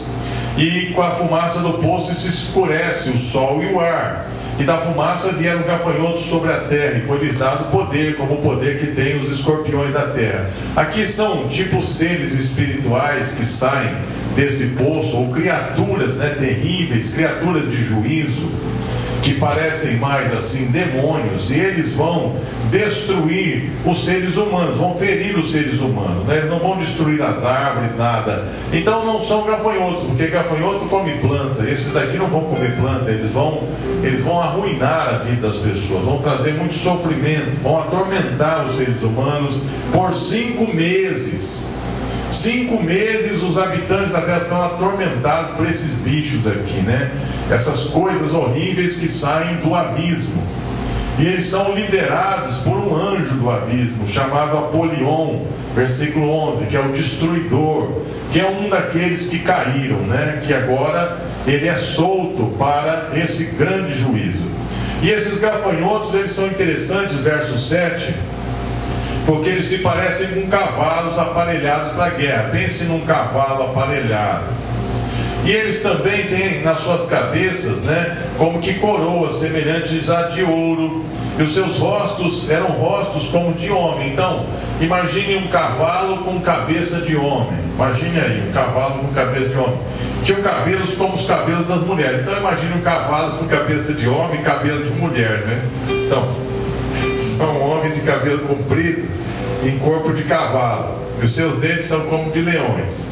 [0.58, 4.28] E com a fumaça do poço se escurece o sol e o ar.
[4.60, 8.78] E da fumaça vieram gafanhotos sobre a terra, e foi-lhes dado poder, como o poder
[8.78, 10.50] que tem os escorpiões da terra.
[10.76, 13.96] Aqui são tipo seres espirituais que saem
[14.38, 18.52] desse poço, ou criaturas né, terríveis, criaturas de juízo,
[19.24, 22.36] que parecem mais assim demônios, e eles vão
[22.70, 26.46] destruir os seres humanos, vão ferir os seres humanos, né?
[26.48, 28.48] não vão destruir as árvores, nada.
[28.72, 33.32] Então não são gafanhotos, porque gafanhoto come planta, esses daqui não vão comer planta, eles
[33.32, 33.64] vão,
[34.04, 39.02] eles vão arruinar a vida das pessoas, vão trazer muito sofrimento, vão atormentar os seres
[39.02, 39.60] humanos
[39.92, 41.72] por cinco meses.
[42.32, 47.10] Cinco meses os habitantes da terra são atormentados por esses bichos aqui, né?
[47.50, 50.44] Essas coisas horríveis que saem do abismo.
[51.18, 56.80] E eles são liderados por um anjo do abismo, chamado Apolion, versículo 11, que é
[56.80, 57.92] o destruidor,
[58.32, 60.42] que é um daqueles que caíram, né?
[60.46, 64.46] Que agora ele é solto para esse grande juízo.
[65.02, 68.14] E esses gafanhotos, eles são interessantes, verso 7
[69.28, 72.50] porque eles se parecem com cavalos aparelhados para a guerra.
[72.50, 74.46] Pense num cavalo aparelhado.
[75.44, 81.06] E eles também têm nas suas cabeças, né, como que coroas semelhantes a de ouro.
[81.38, 84.14] E os seus rostos eram rostos como de homem.
[84.14, 84.46] Então,
[84.80, 87.60] imagine um cavalo com cabeça de homem.
[87.76, 89.78] Imagine aí, um cavalo com cabeça de homem.
[90.24, 92.22] Tinham cabelos como os cabelos das mulheres.
[92.22, 95.62] Então, imagine um cavalo com cabeça de homem e cabelo de mulher, né?
[96.10, 96.47] São
[97.18, 99.08] são homens de cabelo comprido
[99.64, 103.08] em corpo de cavalo, e os seus dentes são como de leões.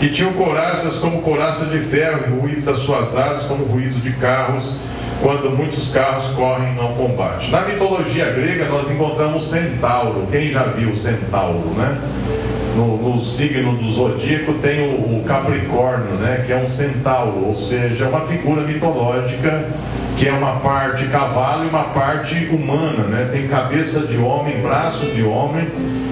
[0.00, 4.12] E tinham coraças como coraças de ferro, e ruído das suas asas como ruídos de
[4.12, 4.76] carros,
[5.22, 7.50] quando muitos carros correm ao combate.
[7.50, 10.26] Na mitologia grega nós encontramos o centauro.
[10.30, 11.98] Quem já viu o centauro, né?
[12.76, 16.44] No, no signo do zodíaco tem o, o Capricórnio, né?
[16.46, 19.64] Que é um centauro, ou seja, uma figura mitológica
[20.16, 23.28] que é uma parte cavalo e uma parte humana, né?
[23.32, 25.68] Tem cabeça de homem, braço de homem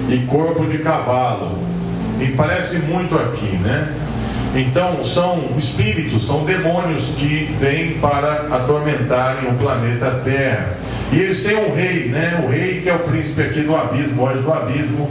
[0.09, 1.57] e corpo de cavalo.
[2.19, 3.93] E parece muito aqui, né?
[4.55, 10.77] Então, são espíritos, são demônios que vêm para atormentarem o planeta Terra.
[11.11, 12.41] E eles têm um rei, né?
[12.43, 15.09] O rei que é o príncipe aqui do abismo, o anjo do abismo,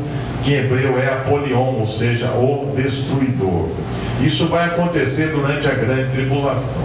[0.52, 3.68] em hebreu é Apolion, ou seja, o destruidor.
[4.20, 6.85] Isso vai acontecer durante a grande tribulação.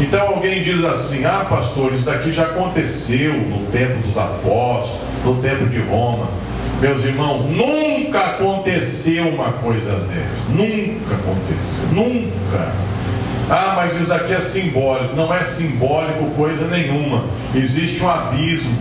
[0.00, 5.36] Então alguém diz assim: ah, pastor, isso daqui já aconteceu no tempo dos apóstolos, no
[5.36, 6.28] tempo de Roma.
[6.80, 10.50] Meus irmãos, nunca aconteceu uma coisa dessa.
[10.52, 11.84] Nunca aconteceu.
[11.92, 12.72] Nunca.
[13.48, 15.14] Ah, mas isso daqui é simbólico.
[15.14, 17.24] Não é simbólico coisa nenhuma.
[17.54, 18.76] Existe um abismo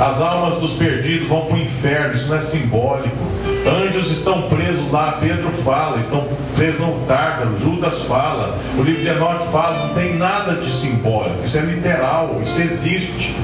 [0.00, 3.18] as almas dos perdidos vão para o inferno, isso não é simbólico.
[3.66, 9.08] Anjos estão presos lá, Pedro fala, estão presos no Tártaro, Judas fala, o livro de
[9.08, 13.36] Enoque fala, não tem nada de simbólico, isso é literal, isso existe.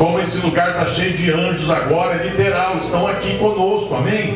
[0.00, 4.32] Como esse lugar está cheio de anjos agora, é literal, estão aqui conosco, amém?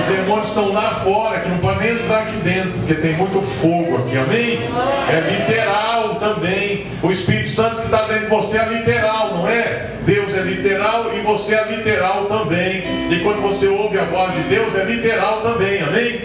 [0.00, 3.40] Os demônios estão lá fora, que não podem nem entrar aqui dentro, porque tem muito
[3.40, 4.60] fogo aqui, amém?
[5.08, 6.88] É literal também.
[7.02, 9.92] O Espírito Santo que está dentro de você é literal, não é?
[10.04, 12.82] Deus é literal e você é literal também.
[13.10, 16.20] E quando você ouve a voz de Deus, é literal também, amém?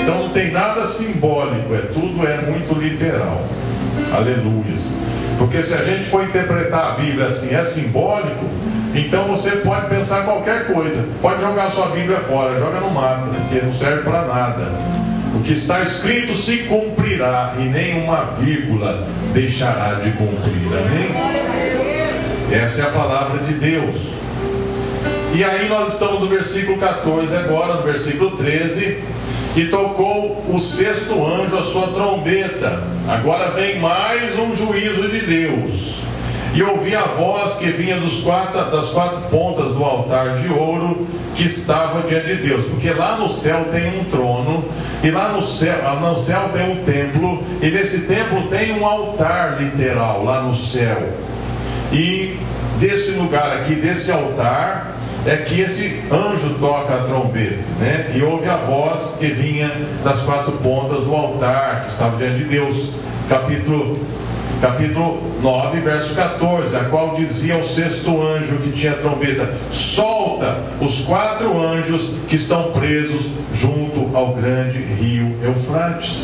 [0.00, 3.44] Então não tem nada simbólico, é tudo é muito literal.
[4.14, 5.25] Aleluia.
[5.38, 8.44] Porque se a gente for interpretar a Bíblia assim, é simbólico,
[8.94, 11.06] então você pode pensar qualquer coisa.
[11.20, 14.72] Pode jogar sua Bíblia fora, joga no mato, porque não serve para nada.
[15.34, 20.66] O que está escrito se cumprirá e nenhuma vírgula deixará de cumprir.
[20.66, 21.10] Amém?
[22.50, 24.16] Essa é a palavra de Deus.
[25.34, 28.98] E aí nós estamos no versículo 14 agora, no versículo 13
[29.56, 32.82] e tocou o sexto anjo a sua trombeta.
[33.08, 35.96] Agora vem mais um juízo de Deus.
[36.52, 41.06] E ouvi a voz que vinha dos quatro, das quatro pontas do altar de ouro
[41.34, 42.66] que estava diante de Deus.
[42.66, 44.64] Porque lá no céu tem um trono,
[45.02, 49.60] e lá no céu, no céu tem um templo, e nesse templo tem um altar
[49.60, 51.02] literal lá no céu.
[51.92, 52.38] E
[52.78, 54.95] desse lugar aqui, desse altar,
[55.26, 58.12] é que esse anjo toca a trombeta, né?
[58.14, 59.70] E ouve a voz que vinha
[60.04, 62.92] das quatro pontas do altar que estava diante de Deus.
[63.28, 63.98] Capítulo,
[64.60, 71.00] capítulo 9, verso 14, a qual dizia o sexto anjo que tinha trombeta: Solta os
[71.00, 76.22] quatro anjos que estão presos junto ao grande rio Eufrates.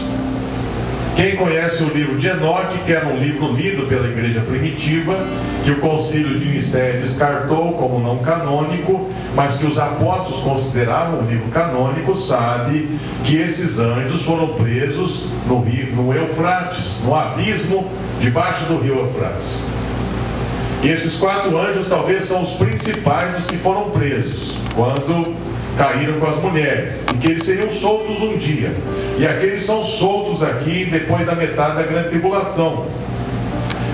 [1.17, 5.15] Quem conhece o livro de Enoque, que era um livro lido pela igreja primitiva,
[5.63, 11.27] que o concílio de Nicéia descartou como não canônico, mas que os apóstolos consideravam um
[11.27, 12.89] livro canônico, sabe
[13.25, 19.65] que esses anjos foram presos no, rio, no Eufrates, no abismo debaixo do rio Eufrates.
[20.83, 24.57] E esses quatro anjos talvez são os principais dos que foram presos.
[24.75, 25.37] Quando
[25.77, 28.73] caíram com as mulheres, e que eles seriam soltos um dia.
[29.19, 32.87] E aqueles são soltos aqui depois da metade da grande tribulação.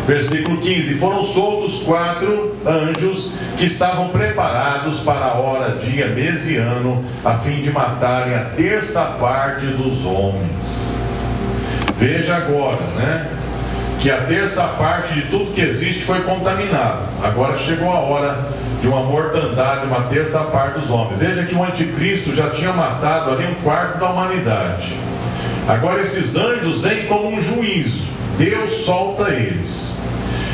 [0.07, 6.57] Versículo 15: Foram soltos quatro anjos que estavam preparados para a hora, dia, mês e
[6.57, 10.51] ano, a fim de matarem a terça parte dos homens.
[11.99, 13.38] Veja agora, né?
[14.01, 17.01] Que a terça parte de tudo que existe foi contaminado.
[17.23, 18.49] Agora chegou a hora
[18.81, 21.19] de uma mortandade, uma terça parte dos homens.
[21.19, 24.95] Veja que o anticristo já tinha matado ali um quarto da humanidade.
[25.67, 28.07] Agora esses anjos vêm como um juízo.
[28.39, 30.01] Deus solta eles.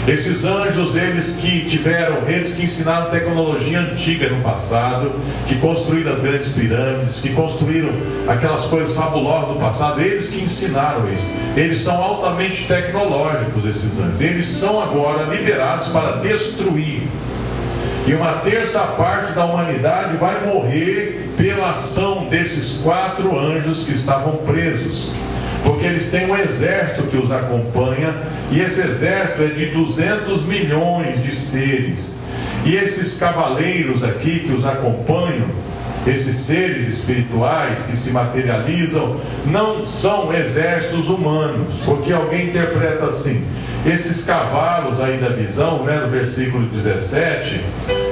[0.07, 5.13] Esses anjos, eles que tiveram, eles que ensinaram tecnologia antiga no passado,
[5.49, 7.89] que construíram as grandes pirâmides, que construíram
[8.29, 11.27] aquelas coisas fabulosas no passado, eles que ensinaram isso.
[11.57, 14.21] Eles são altamente tecnológicos, esses anjos.
[14.21, 17.09] Eles são agora liberados para destruir.
[18.07, 24.37] E uma terça parte da humanidade vai morrer pela ação desses quatro anjos que estavam
[24.37, 25.11] presos
[25.65, 28.15] porque eles têm um exército que os acompanha,
[28.53, 32.27] e esse exército é de 200 milhões de seres.
[32.67, 35.49] E esses cavaleiros aqui que os acompanham,
[36.07, 43.43] esses seres espirituais que se materializam, não são exércitos humanos, porque alguém interpreta assim:
[43.87, 47.61] esses cavalos aí da visão, né, no versículo 17,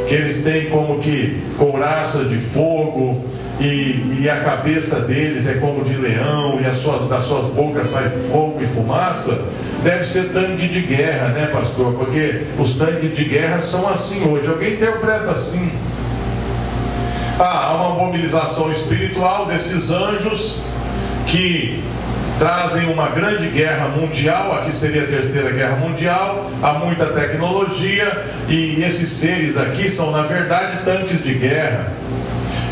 [0.09, 3.25] que eles têm como que couraça de fogo,
[3.63, 8.09] e, e, a cabeça deles é como de leão, e sua, das suas bocas sai
[8.09, 9.41] fogo e fumaça,
[9.85, 11.95] deve ser tanque de guerra, né, pastor?
[11.95, 14.49] Porque os tanques de guerra são assim hoje.
[14.49, 15.71] Alguém interpreta assim.
[17.39, 20.61] Ah, há uma mobilização espiritual desses anjos
[21.29, 21.85] que
[22.41, 28.83] trazem uma grande guerra mundial, aqui seria a terceira guerra mundial, há muita tecnologia, e
[28.83, 32.02] esses seres aqui são, na verdade, tanques de guerra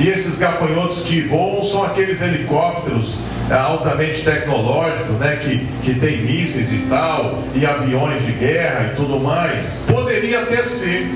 [0.01, 3.19] e esses gafanhotos que voam são aqueles helicópteros
[3.51, 8.97] é, altamente tecnológicos, né, que, que tem mísseis e tal, e aviões de guerra e
[8.97, 9.85] tudo mais.
[9.87, 11.07] Poderia até ser.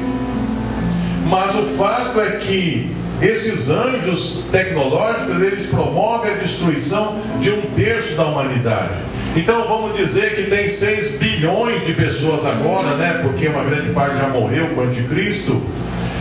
[1.26, 8.14] Mas o fato é que esses anjos tecnológicos, eles promovem a destruição de um terço
[8.14, 8.92] da humanidade.
[9.34, 13.20] Então vamos dizer que tem 6 bilhões de pessoas agora, né?
[13.22, 15.62] Porque uma grande parte já morreu com o anticristo.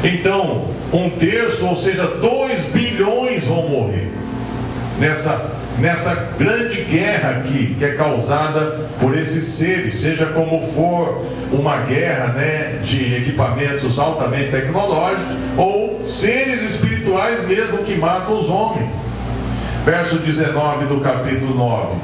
[0.04, 4.12] Então, um terço, ou seja, 2 bilhões vão morrer
[5.00, 11.82] nessa, nessa grande guerra aqui, que é causada por esses seres, seja como for uma
[11.82, 18.94] guerra né, de equipamentos altamente tecnológicos, ou seres espirituais mesmo que matam os homens.
[19.86, 21.96] Verso 19 do capítulo 9.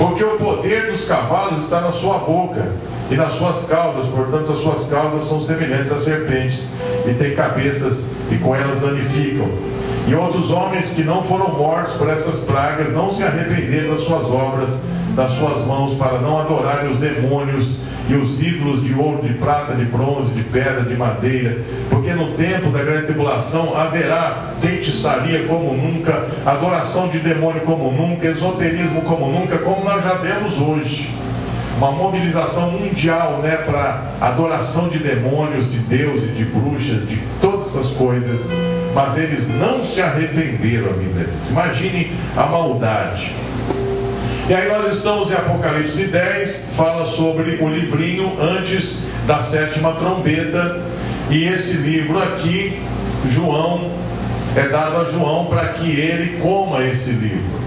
[0.00, 2.66] Porque o poder dos cavalos está na sua boca
[3.10, 8.14] e nas suas caudas, portanto, as suas caudas são semelhantes a serpentes, e têm cabeças,
[8.30, 9.46] e com elas danificam.
[10.08, 14.26] E outros homens que não foram mortos por essas pragas não se arrependeram das suas
[14.30, 14.84] obras,
[15.14, 17.76] das suas mãos, para não adorarem os demônios
[18.10, 22.32] e os ídolos de ouro, de prata, de bronze, de pedra, de madeira, porque no
[22.32, 29.30] tempo da grande tribulação haverá feitiçaria como nunca, adoração de demônio como nunca, esoterismo como
[29.30, 31.08] nunca, como nós já vemos hoje
[31.76, 37.68] uma mobilização mundial né, para adoração de demônios, de Deus e de bruxas, de todas
[37.68, 38.50] essas coisas,
[38.94, 41.50] mas eles não se arrependeram, a Bíblia diz.
[41.50, 43.32] Imagine a maldade.
[44.50, 50.82] E aí nós estamos em Apocalipse 10, fala sobre o livrinho antes da sétima trombeta,
[51.30, 52.82] e esse livro aqui,
[53.28, 53.92] João,
[54.56, 57.60] é dado a João para que ele coma esse livro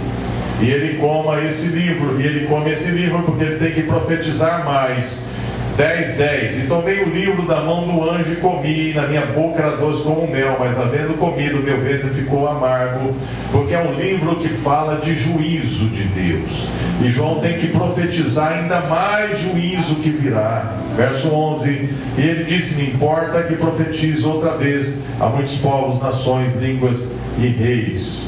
[0.62, 4.65] e ele coma esse livro, e ele come esse livro porque ele tem que profetizar
[4.65, 5.30] mais.
[5.75, 6.57] 10, 10.
[6.59, 10.03] E tomei o livro da mão do anjo e comi, na minha boca era doce
[10.03, 13.15] como mel, mas havendo comido, meu ventre ficou amargo,
[13.51, 16.67] porque é um livro que fala de juízo de Deus.
[17.01, 20.75] E João tem que profetizar ainda mais juízo que virá.
[20.95, 26.55] Verso 11: E ele disse: Me importa que profetize outra vez a muitos povos, nações,
[26.55, 28.27] línguas e reis.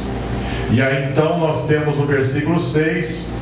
[0.72, 3.36] E aí então nós temos no versículo 6,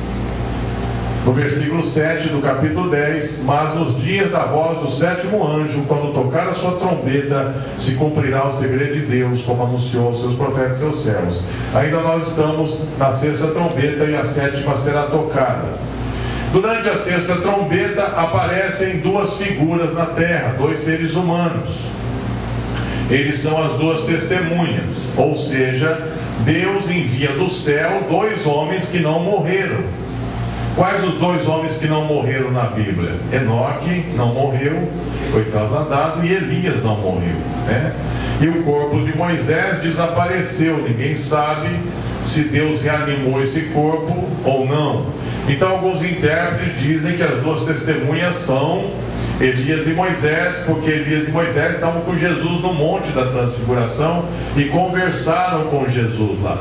[1.24, 6.12] no versículo 7 do capítulo 10: Mas nos dias da voz do sétimo anjo, quando
[6.12, 10.78] tocar a sua trombeta, se cumprirá o segredo de Deus, como anunciou os seus profetas
[10.78, 11.46] e seus servos.
[11.74, 15.84] Ainda nós estamos na sexta trombeta e a sétima será tocada.
[16.52, 21.70] Durante a sexta trombeta aparecem duas figuras na terra, dois seres humanos.
[23.10, 26.00] Eles são as duas testemunhas, ou seja,
[26.44, 30.03] Deus envia do céu dois homens que não morreram.
[30.76, 33.12] Quais os dois homens que não morreram na Bíblia?
[33.32, 34.88] Enoque não morreu,
[35.30, 37.36] foi trasladado, e Elias não morreu.
[37.66, 37.92] Né?
[38.40, 41.68] E o corpo de Moisés desapareceu, ninguém sabe
[42.24, 45.06] se Deus reanimou esse corpo ou não.
[45.48, 48.90] Então, alguns intérpretes dizem que as duas testemunhas são
[49.40, 54.24] Elias e Moisés, porque Elias e Moisés estavam com Jesus no Monte da Transfiguração
[54.56, 56.58] e conversaram com Jesus lá.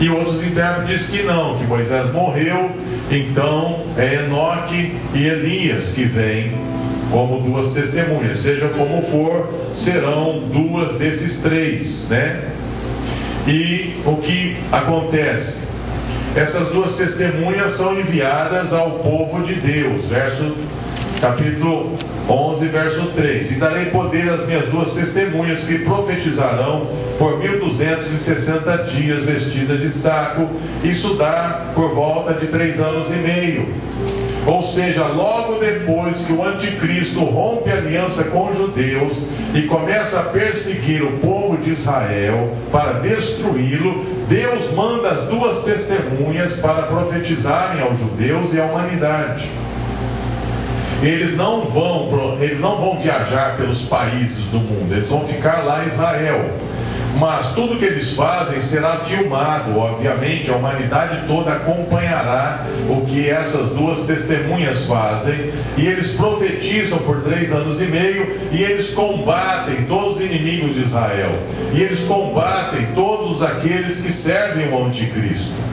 [0.00, 2.70] E outros intérpretes que não, que Moisés morreu,
[3.10, 6.52] então é Enoque e Elias que vêm
[7.10, 8.38] como duas testemunhas.
[8.38, 12.48] Seja como for, serão duas desses três, né?
[13.46, 15.68] E o que acontece?
[16.34, 20.54] Essas duas testemunhas são enviadas ao povo de Deus, verso
[21.20, 21.94] capítulo
[22.28, 26.86] 11, verso 3: E darei poder às minhas duas testemunhas que profetizarão
[27.18, 30.48] por 1260 dias vestidas de saco.
[30.82, 33.68] Isso dá por volta de três anos e meio.
[34.46, 40.22] Ou seja, logo depois que o anticristo rompe aliança com os judeus e começa a
[40.24, 47.98] perseguir o povo de Israel para destruí-lo, Deus manda as duas testemunhas para profetizarem aos
[47.98, 49.50] judeus e à humanidade.
[51.02, 55.84] Eles não vão, eles não vão viajar pelos países do mundo, eles vão ficar lá
[55.84, 56.50] em Israel.
[57.18, 63.70] Mas tudo que eles fazem será filmado, obviamente, a humanidade toda acompanhará o que essas
[63.70, 70.16] duas testemunhas fazem, e eles profetizam por três anos e meio, e eles combatem todos
[70.16, 71.32] os inimigos de Israel,
[71.72, 75.69] e eles combatem todos aqueles que servem o anticristo.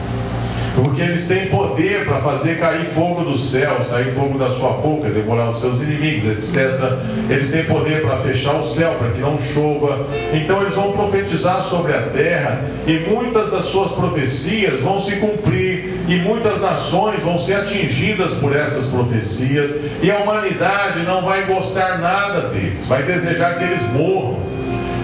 [0.74, 5.08] Porque eles têm poder para fazer cair fogo do céu, sair fogo da sua boca,
[5.08, 6.98] devorar os seus inimigos, etc.
[7.28, 10.06] Eles têm poder para fechar o céu, para que não chova.
[10.32, 15.94] Então eles vão profetizar sobre a terra, e muitas das suas profecias vão se cumprir,
[16.08, 21.98] e muitas nações vão ser atingidas por essas profecias, e a humanidade não vai gostar
[21.98, 24.57] nada deles, vai desejar que eles morram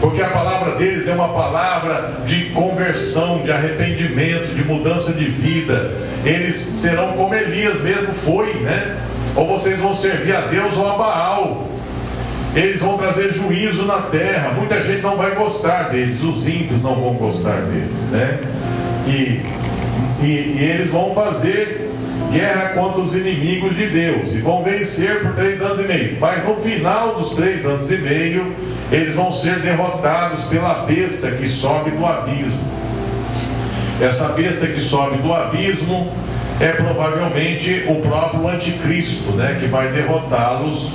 [0.05, 5.94] porque a palavra deles é uma palavra de conversão, de arrependimento, de mudança de vida.
[6.22, 8.98] Eles serão como Elias mesmo foi, né?
[9.34, 11.68] Ou vocês vão servir a Deus ou a Baal.
[12.55, 14.52] Eles vão trazer juízo na terra.
[14.55, 18.38] Muita gente não vai gostar deles, os ímpios não vão gostar deles, né?
[19.07, 19.40] E,
[20.22, 21.90] e, e eles vão fazer
[22.30, 26.18] guerra contra os inimigos de Deus e vão vencer por três anos e meio.
[26.20, 28.55] Mas no final dos três anos e meio,
[28.91, 32.62] eles vão ser derrotados pela besta que sobe do abismo.
[34.01, 36.12] Essa besta que sobe do abismo
[36.61, 40.91] é provavelmente o próprio anticristo, né, que vai derrotá-los,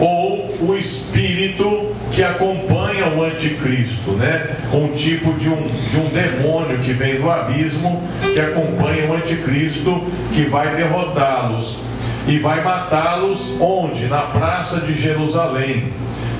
[0.00, 6.78] ou o espírito que acompanha o anticristo, né, um tipo de um, de um demônio
[6.78, 8.02] que vem do abismo,
[8.34, 11.78] que acompanha o anticristo, que vai derrotá-los
[12.26, 14.06] e vai matá-los onde?
[14.06, 15.92] Na praça de Jerusalém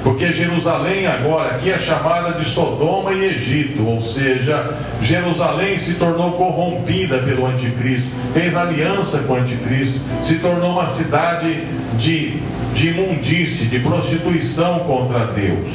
[0.09, 6.32] porque Jerusalém agora aqui é chamada de Sodoma e Egito, ou seja, Jerusalém se tornou
[6.32, 11.62] corrompida pelo anticristo, fez aliança com o anticristo, se tornou uma cidade
[11.98, 12.38] de,
[12.74, 15.68] de imundície, de prostituição contra Deus.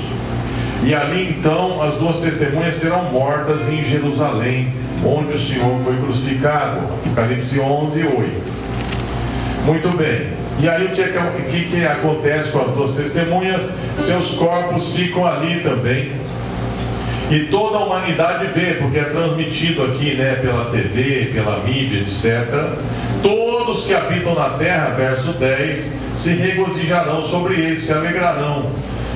[0.84, 4.74] E ali então as duas testemunhas serão mortas em Jerusalém,
[5.06, 6.80] onde o Senhor foi crucificado.
[7.06, 8.42] Apocalipse 11, 8.
[9.68, 10.43] Muito bem.
[10.60, 13.78] E aí o que, é o que, que acontece com as duas testemunhas?
[13.98, 16.12] Seus corpos ficam ali também.
[17.32, 22.78] E toda a humanidade vê, porque é transmitido aqui né, pela TV, pela mídia, etc.
[23.22, 28.70] Todos que habitam na terra, verso 10, se regozijarão sobre eles, se alegrarão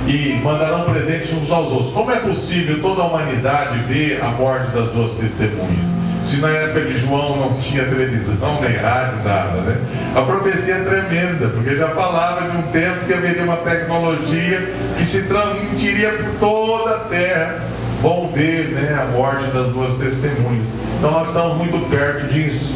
[0.07, 1.91] e mandarão presentes uns aos outros.
[1.91, 6.07] Como é possível toda a humanidade ver a morte das duas testemunhas?
[6.28, 9.78] Se na época de João não tinha televisão, nem rádio, nada, né?
[10.13, 15.07] A profecia é tremenda, porque já falava de um tempo que haveria uma tecnologia que
[15.07, 17.63] se transmitiria por toda a terra.
[18.01, 20.73] Vão ver né, a morte das duas testemunhas.
[20.97, 22.75] Então nós estamos muito perto disso.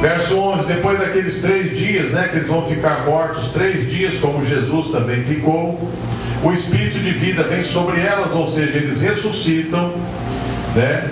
[0.00, 4.42] Verso 11: Depois daqueles três dias, né, que eles vão ficar mortos, três dias, como
[4.42, 5.92] Jesus também ficou,
[6.42, 9.92] o espírito de vida vem sobre elas, ou seja, eles ressuscitam,
[10.74, 11.10] né?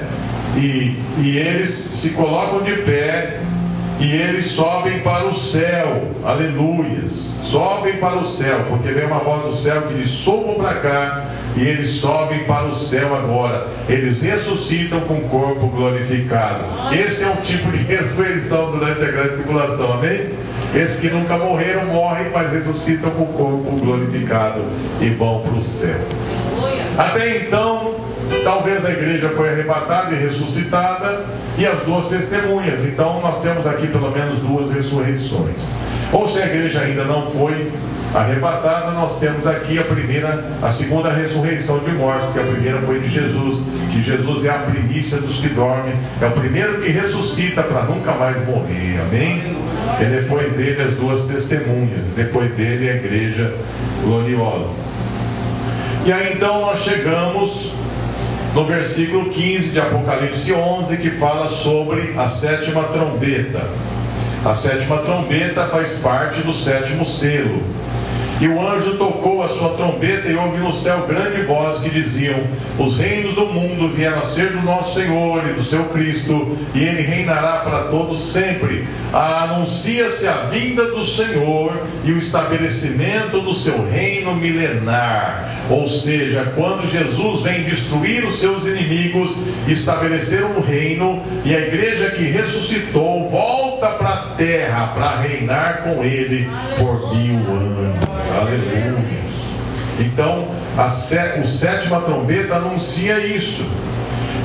[0.57, 3.40] E, e eles se colocam de pé
[4.03, 9.44] e eles sobem para o céu, aleluias, sobem para o céu, porque vem uma voz
[9.44, 11.24] do céu que diz: subam para cá,
[11.57, 16.64] e eles sobem para o céu agora, eles ressuscitam com o corpo glorificado.
[16.92, 20.30] Esse é um tipo de ressurreição durante a grande tribulação, amém?
[20.74, 24.62] Esses que nunca morreram morrem, mas ressuscitam com o corpo glorificado
[25.00, 26.00] e vão para o céu.
[26.98, 27.94] Até então,
[28.45, 31.24] talvez a igreja foi arrebatada e ressuscitada,
[31.59, 32.85] e as duas testemunhas.
[32.85, 35.62] Então nós temos aqui pelo menos duas ressurreições.
[36.12, 37.70] Ou se a igreja ainda não foi
[38.14, 43.01] arrebatada, nós temos aqui a primeira, a segunda ressurreição de mortos, porque a primeira foi
[43.01, 47.62] de Jesus, que Jesus é a primícia dos que dormem, é o primeiro que ressuscita
[47.62, 49.57] para nunca mais morrer, amém?
[50.01, 53.55] E depois dele as duas testemunhas, depois dele a igreja
[54.05, 54.80] gloriosa.
[56.05, 57.72] E aí então nós chegamos
[58.55, 63.62] no versículo 15 de Apocalipse 11, que fala sobre a sétima trombeta.
[64.44, 67.62] A sétima trombeta faz parte do sétimo selo.
[68.43, 72.40] E o anjo tocou a sua trombeta e houve no céu grande voz que diziam:
[72.76, 76.82] Os reinos do mundo vieram a ser do nosso Senhor e do seu Cristo, e
[76.82, 78.84] ele reinará para todos sempre.
[79.12, 85.49] Anuncia-se a vinda do Senhor e o estabelecimento do seu reino milenar.
[85.70, 89.36] Ou seja, quando Jesus vem destruir os seus inimigos,
[89.68, 96.03] estabelecer um reino, e a igreja que ressuscitou volta para a terra para reinar com
[96.03, 97.91] ele por mil anos.
[98.43, 98.97] Aleluia.
[100.01, 103.64] Então, a, sé, o sétima trombeta anuncia isso.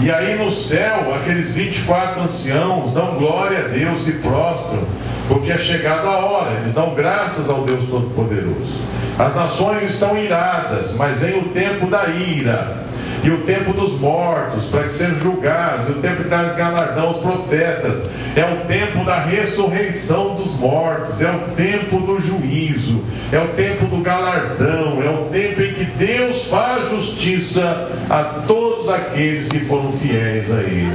[0.01, 4.83] E aí no céu, aqueles 24 anciãos dão glória a Deus e prostram,
[5.27, 8.79] porque é chegada a hora, eles dão graças ao Deus Todo-Poderoso.
[9.19, 12.85] As nações estão iradas, mas vem o tempo da ira
[13.23, 17.07] e o tempo dos mortos, para que sejam julgados, e o tempo de dar galardão
[17.07, 23.39] aos profetas, é o tempo da ressurreição dos mortos, é o tempo do juízo, é
[23.39, 29.47] o tempo do galardão, é o tempo em que Deus faz justiça a todos aqueles
[29.47, 30.93] que foram fiéis a Ele.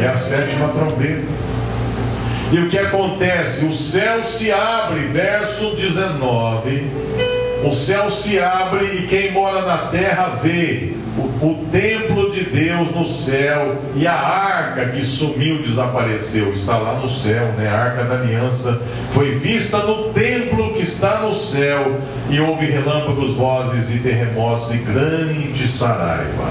[0.00, 1.26] É a sétima trombeta.
[2.52, 3.66] E o que acontece?
[3.66, 7.39] O céu se abre, verso 19.
[7.62, 12.94] O céu se abre e quem mora na terra vê o, o, templo de Deus
[12.94, 17.68] no céu e a arca que sumiu, desapareceu, está lá no céu, né?
[17.68, 18.80] A arca da aliança
[19.10, 22.00] foi vista no templo que está no céu
[22.30, 26.50] e houve relâmpagos, vozes e terremotos e grande saraiva.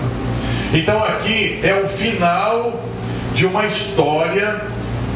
[0.71, 2.83] Então aqui é o final
[3.33, 4.61] de uma história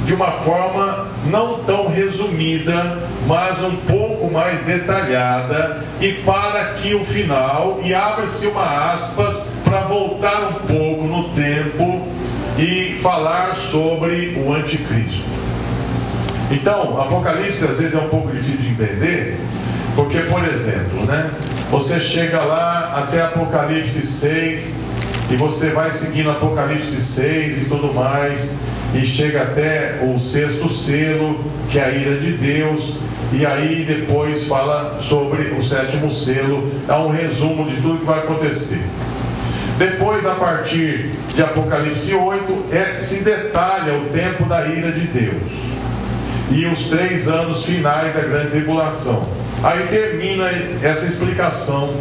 [0.06, 7.06] de uma forma não tão resumida, mas um pouco mais detalhada, e para aqui o
[7.06, 12.08] final, e abre-se uma aspas para voltar um pouco no tempo
[12.58, 15.24] e falar sobre o anticristo.
[16.52, 19.40] Então, Apocalipse às vezes é um pouco difícil de entender,
[19.96, 21.30] porque, por exemplo, né,
[21.72, 24.84] você chega lá até Apocalipse 6,
[25.30, 28.60] e você vai seguindo Apocalipse 6 e tudo mais,
[28.94, 32.98] e chega até o sexto selo, que é a ira de Deus,
[33.32, 38.20] e aí depois fala sobre o sétimo selo, dá um resumo de tudo que vai
[38.20, 38.84] acontecer.
[39.78, 45.74] Depois, a partir de Apocalipse 8, é, se detalha o tempo da ira de Deus
[46.52, 49.28] e os três anos finais da grande tribulação.
[49.64, 50.50] Aí termina
[50.84, 51.94] essa explicação.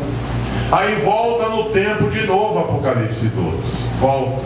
[0.72, 3.76] Aí volta no tempo de novo, Apocalipse 12.
[4.00, 4.42] Volta.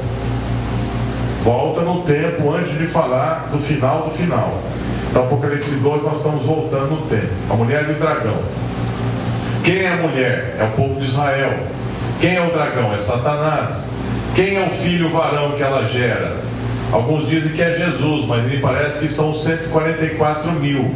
[1.45, 4.61] Volta no tempo antes de falar do final do final.
[5.09, 7.33] Então, Apocalipse 2, nós estamos voltando no tempo.
[7.49, 8.39] A mulher e o dragão.
[9.62, 10.57] Quem é a mulher?
[10.59, 11.59] É o povo de Israel.
[12.20, 12.93] Quem é o dragão?
[12.93, 13.97] É Satanás.
[14.35, 16.39] Quem é o filho varão que ela gera?
[16.93, 20.93] Alguns dizem que é Jesus, mas me parece que são 144 mil,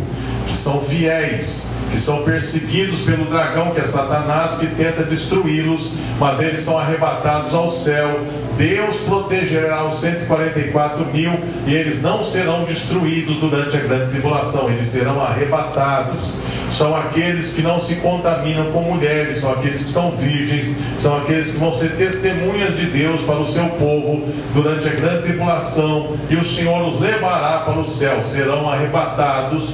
[0.51, 6.41] que são fiéis, que são perseguidos pelo dragão, que é Satanás, que tenta destruí-los, mas
[6.41, 8.21] eles são arrebatados ao céu
[8.61, 11.33] Deus protegerá os 144 mil
[11.67, 16.35] e eles não serão destruídos durante a grande tribulação, eles serão arrebatados.
[16.71, 21.53] São aqueles que não se contaminam com mulheres, são aqueles que são virgens, são aqueles
[21.53, 26.37] que vão ser testemunhas de Deus para o seu povo durante a grande tribulação, e
[26.37, 29.71] o Senhor os levará para o céu, serão arrebatados.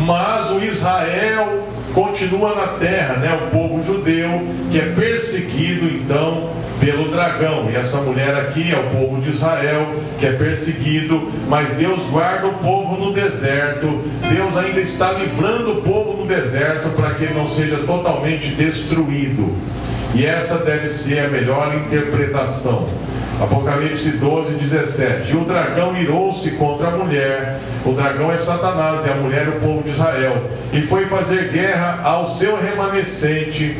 [0.00, 3.38] Mas o Israel continua na terra, né?
[3.46, 4.28] O povo judeu
[4.70, 7.68] que é perseguido então pelo dragão.
[7.70, 9.86] E essa mulher aqui é o povo de Israel,
[10.18, 13.86] que é perseguido, mas Deus guarda o povo no deserto.
[14.30, 19.52] Deus ainda está livrando o povo no deserto para que não seja totalmente destruído.
[20.14, 22.86] E essa deve ser a melhor interpretação.
[23.40, 25.32] Apocalipse 12, 17.
[25.32, 27.60] E o dragão irou-se contra a mulher.
[27.84, 30.50] O dragão é Satanás e a mulher é o povo de Israel.
[30.72, 33.76] E foi fazer guerra ao seu remanescente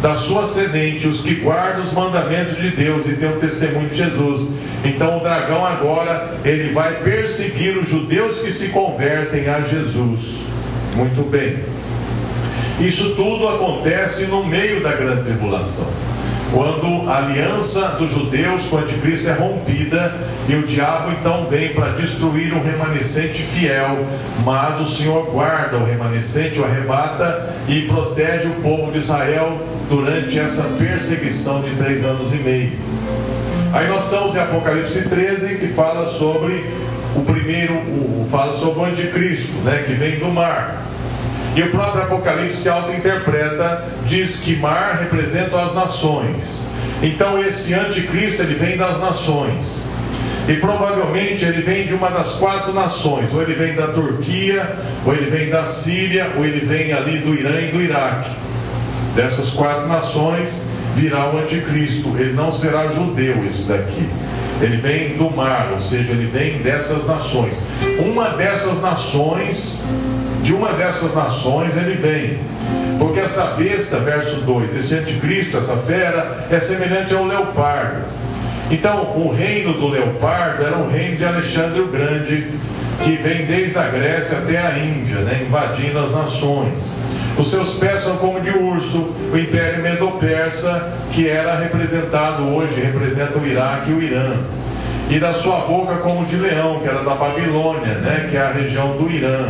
[0.00, 3.96] da sua semente, os que guardam os mandamentos de Deus e têm o testemunho de
[3.96, 4.54] Jesus.
[4.84, 10.46] Então o dragão agora ele vai perseguir os judeus que se convertem a Jesus.
[10.96, 11.58] Muito bem.
[12.80, 15.92] Isso tudo acontece no meio da grande tribulação.
[16.52, 20.14] Quando a aliança dos judeus com o anticristo é rompida
[20.48, 24.04] e o diabo então vem para destruir o remanescente fiel,
[24.44, 30.38] mas o Senhor guarda o remanescente, o arrebata e protege o povo de Israel durante
[30.38, 32.72] essa perseguição de três anos e meio.
[33.72, 36.64] Aí nós estamos em Apocalipse 13 que fala sobre
[37.14, 40.89] o primeiro, o, fala sobre o anticristo, né, que vem do mar.
[41.56, 46.68] E o próprio Apocalipse se auto-interpreta, diz que mar representa as nações.
[47.02, 49.84] Então esse anticristo ele vem das nações.
[50.48, 55.14] E provavelmente ele vem de uma das quatro nações, ou ele vem da Turquia, ou
[55.14, 58.30] ele vem da Síria, ou ele vem ali do Irã e do Iraque.
[59.14, 62.16] Dessas quatro nações virá o anticristo.
[62.16, 64.08] Ele não será judeu esse daqui.
[64.60, 67.64] Ele vem do mar, ou seja, ele vem dessas nações.
[67.98, 69.82] Uma dessas nações
[70.42, 72.38] de uma dessas nações ele vem.
[72.98, 78.02] Porque essa besta, verso 2, esse anticristo, essa fera, é semelhante ao leopardo.
[78.70, 82.46] Então, o reino do leopardo era o reino de Alexandre o Grande,
[83.02, 86.74] que vem desde a Grécia até a Índia, né, invadindo as nações.
[87.38, 93.38] Os seus pés são como de urso, o império medo-persa, que era representado hoje, representa
[93.38, 94.36] o Iraque e o Irã.
[95.08, 98.52] E da sua boca como de leão, que era da Babilônia, né, que é a
[98.52, 99.48] região do Irã.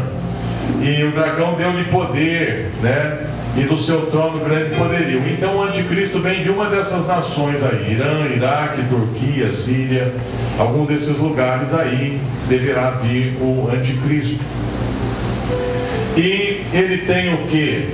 [0.83, 3.27] E o dragão deu-lhe poder, né?
[3.57, 5.23] E do seu trono grande poderio.
[5.29, 10.13] Então o anticristo vem de uma dessas nações aí, Irã, Iraque, Turquia, Síria,
[10.59, 14.41] algum desses lugares aí deverá vir o anticristo.
[16.17, 17.89] E ele tem o que?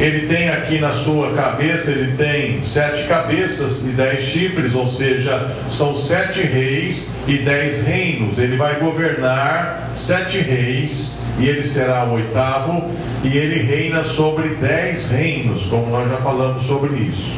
[0.00, 5.54] Ele tem aqui na sua cabeça, ele tem sete cabeças e dez chifres, ou seja,
[5.68, 8.38] são sete reis e dez reinos.
[8.38, 12.90] Ele vai governar sete reis e ele será o oitavo,
[13.22, 17.32] e ele reina sobre dez reinos, como nós já falamos sobre isso.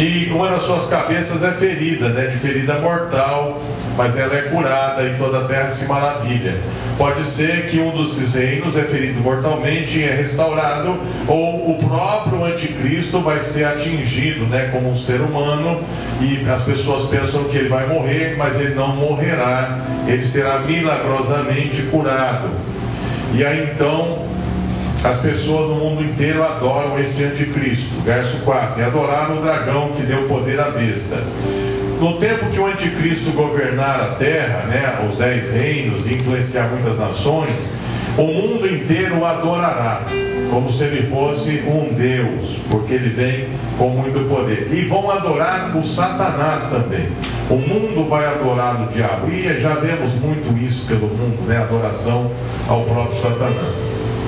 [0.00, 3.60] E uma das suas cabeças é ferida, né, de ferida mortal,
[3.98, 6.56] mas ela é curada e toda a terra se maravilha.
[6.96, 10.98] Pode ser que um dos reinos é ferido mortalmente e é restaurado,
[11.28, 15.82] ou o próprio anticristo vai ser atingido né, como um ser humano,
[16.18, 21.82] e as pessoas pensam que ele vai morrer, mas ele não morrerá, ele será milagrosamente
[21.90, 22.48] curado.
[23.34, 24.29] E aí então
[25.02, 28.00] as pessoas no mundo inteiro adoram esse anticristo.
[28.02, 31.16] Verso 4: E adoraram o dragão que deu poder à besta.
[32.00, 37.74] No tempo que o anticristo governar a terra, né, os dez reinos, influenciar muitas nações,
[38.16, 40.02] o mundo inteiro o adorará,
[40.50, 44.68] como se ele fosse um Deus, porque ele vem com muito poder.
[44.72, 47.06] E vão adorar o Satanás também.
[47.50, 49.30] O mundo vai adorar o diabo.
[49.30, 51.58] E já vemos muito isso pelo mundo, né?
[51.58, 52.30] Adoração
[52.68, 54.19] ao próprio Satanás.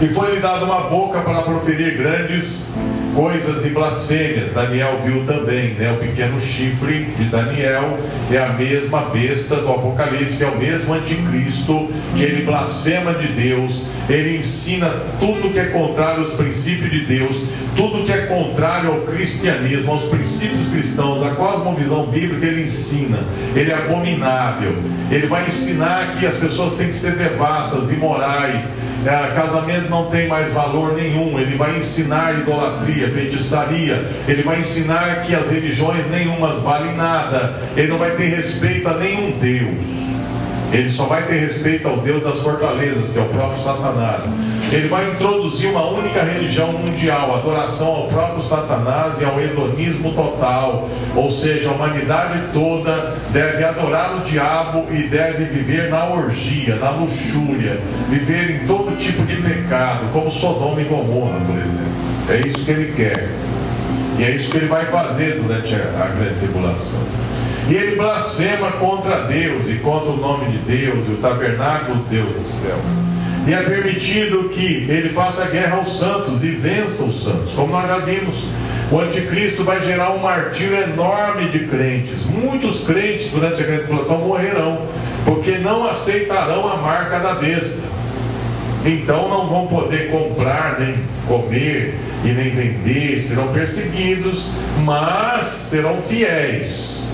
[0.00, 2.72] E foi-lhe dada uma boca para proferir grandes
[3.18, 4.52] coisas e blasfêmias.
[4.52, 5.90] Daniel viu também, né?
[5.90, 7.98] O pequeno chifre de Daniel
[8.30, 13.86] é a mesma besta do Apocalipse, é o mesmo anticristo, que ele blasfema de Deus,
[14.08, 14.88] ele ensina
[15.18, 17.42] tudo que é contrário aos princípios de Deus,
[17.76, 23.18] tudo que é contrário ao cristianismo, aos princípios cristãos, a cosmovisão bíblica ele ensina,
[23.54, 24.74] ele é abominável,
[25.10, 30.26] ele vai ensinar que as pessoas têm que ser devassas, imorais, é, casamento não tem
[30.26, 36.60] mais valor nenhum, ele vai ensinar idolatria, feitiçaria, ele vai ensinar que as religiões nenhumas
[36.62, 40.08] valem nada, ele não vai ter respeito a nenhum Deus.
[40.70, 44.30] Ele só vai ter respeito ao Deus das fortalezas, que é o próprio Satanás.
[44.70, 50.90] Ele vai introduzir uma única religião mundial, adoração ao próprio Satanás e ao hedonismo total.
[51.16, 56.90] Ou seja, a humanidade toda deve adorar o diabo e deve viver na orgia, na
[56.90, 57.80] luxúria,
[58.10, 62.17] viver em todo tipo de pecado, como Sodoma e Gomorra, por exemplo.
[62.30, 63.28] É isso que ele quer.
[64.18, 67.06] E é isso que ele vai fazer durante a, a grande tribulação.
[67.68, 72.16] E ele blasfema contra Deus e contra o nome de Deus e o tabernáculo de
[72.16, 72.78] Deus do céu.
[73.46, 77.54] E é permitido que ele faça guerra aos santos e vença os santos.
[77.54, 78.44] Como nós já vimos,
[78.90, 82.26] o anticristo vai gerar um martírio enorme de crentes.
[82.26, 84.82] Muitos crentes durante a grande tribulação morrerão,
[85.24, 87.88] porque não aceitarão a marca da besta.
[88.88, 94.52] Então não vão poder comprar, nem comer e nem vender, serão perseguidos,
[94.84, 97.08] mas serão fiéis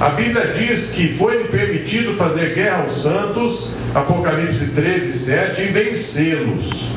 [0.00, 6.90] a Bíblia diz que foi permitido fazer guerra aos santos, Apocalipse 13, 7, e vencê-los.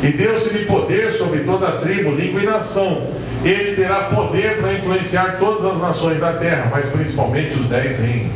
[0.00, 3.08] E deu-se-lhe poder sobre toda a tribo, língua e nação.
[3.44, 8.30] Ele terá poder para influenciar todas as nações da terra, mas principalmente os dez reinos.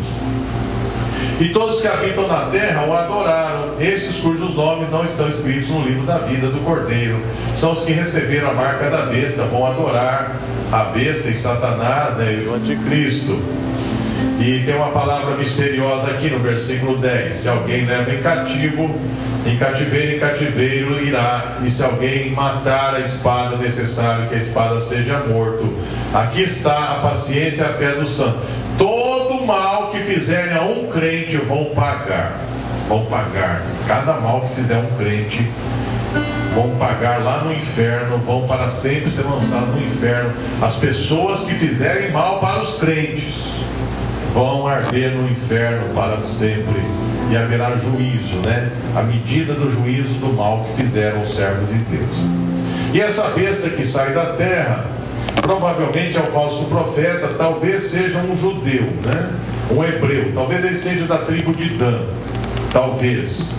[1.40, 5.84] E todos que habitam na terra o adoraram, esses cujos nomes não estão escritos no
[5.84, 7.20] livro da vida do Cordeiro.
[7.56, 10.34] São os que receberam a marca da besta, vão adorar
[10.72, 13.40] a besta e Satanás né, e o anticristo.
[14.40, 18.98] E tem uma palavra misteriosa aqui no versículo 10: Se alguém leva em cativo,
[19.46, 24.80] em cativeiro em cativeiro irá, e se alguém matar a espada, necessário que a espada
[24.80, 25.72] seja morto.
[26.12, 28.38] Aqui está a paciência e a fé do santo.
[28.78, 32.38] Todo mal que fizerem a um crente vão pagar.
[32.88, 33.62] Vão pagar.
[33.86, 35.50] Cada mal que fizer um crente
[36.54, 40.32] vão pagar lá no inferno, vão para sempre ser lançados no inferno.
[40.62, 43.58] As pessoas que fizerem mal para os crentes
[44.32, 46.80] vão arder no inferno para sempre.
[47.30, 48.70] E haverá juízo, né?
[48.96, 52.16] A medida do juízo do mal que fizeram os servos de Deus.
[52.94, 54.86] E essa besta que sai da terra,
[55.42, 59.30] provavelmente é um falso profeta, talvez seja um judeu, né?
[59.70, 62.00] Um hebreu, talvez ele seja da tribo de Dan,
[62.72, 63.52] talvez.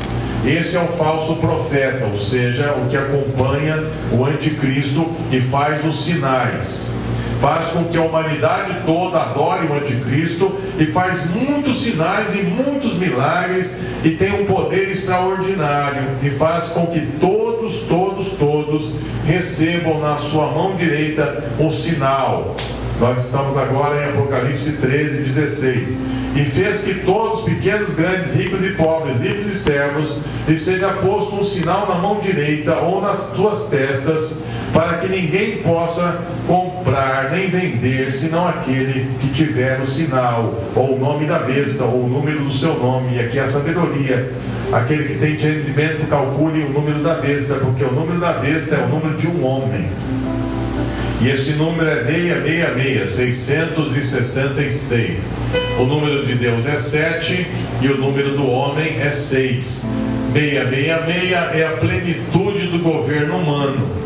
[0.45, 6.05] Esse é o falso profeta, ou seja, o que acompanha o anticristo e faz os
[6.05, 6.97] sinais
[7.39, 12.95] faz com que a humanidade toda adore o anticristo e faz muitos sinais e muitos
[12.97, 18.48] milagres e tem um poder extraordinário e faz com que todos, todos, todos
[19.25, 22.55] recebam na sua mão direita um sinal.
[22.99, 25.99] Nós estamos agora em Apocalipse 13, 16.
[26.35, 31.35] E fez que todos, pequenos, grandes, ricos e pobres, livres e servos, lhe seja posto
[31.35, 37.49] um sinal na mão direita ou nas suas testas, para que ninguém possa comprar nem
[37.49, 42.43] vender, senão aquele que tiver o sinal, ou o nome da besta, ou o número
[42.43, 44.31] do seu nome, e aqui é a sabedoria.
[44.71, 48.83] Aquele que tem entendimento, calcule o número da besta, porque o número da besta é
[48.83, 49.89] o número de um homem.
[51.21, 53.39] E esse número é 666,
[54.09, 55.19] 666.
[55.79, 57.47] O número de Deus é 7
[57.81, 59.91] e o número do homem é 6.
[60.33, 63.98] 666 é a plenitude do governo humano.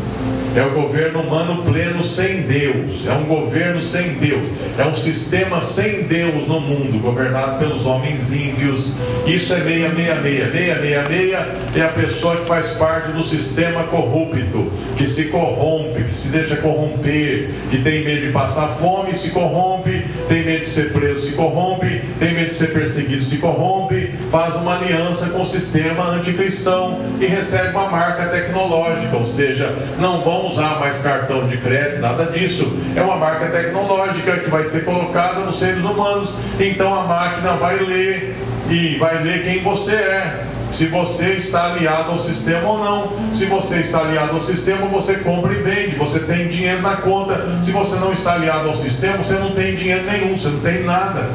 [0.56, 3.08] É o governo humano pleno sem Deus.
[3.08, 4.42] É um governo sem Deus.
[4.78, 8.96] É um sistema sem Deus no mundo, governado pelos homens ímpios.
[9.26, 10.52] Isso é 666.
[10.52, 16.28] 666 é a pessoa que faz parte do sistema corrupto, que se corrompe, que se
[16.28, 21.26] deixa corromper, que tem medo de passar fome, se corrompe, tem medo de ser preso,
[21.26, 26.10] se corrompe, tem medo de ser perseguido, se corrompe, faz uma aliança com o sistema
[26.10, 32.00] anticristão e recebe uma marca tecnológica, ou seja, não vão usar mais cartão de crédito,
[32.00, 32.76] nada disso.
[32.94, 36.34] É uma marca tecnológica que vai ser colocada nos seres humanos.
[36.58, 38.36] Então a máquina vai ler
[38.70, 40.44] e vai ler quem você é.
[40.70, 43.32] Se você está aliado ao sistema ou não.
[43.32, 45.96] Se você está aliado ao sistema, você compra e vende.
[45.96, 47.40] Você tem dinheiro na conta.
[47.62, 50.82] Se você não está aliado ao sistema, você não tem dinheiro nenhum, você não tem
[50.82, 51.30] nada.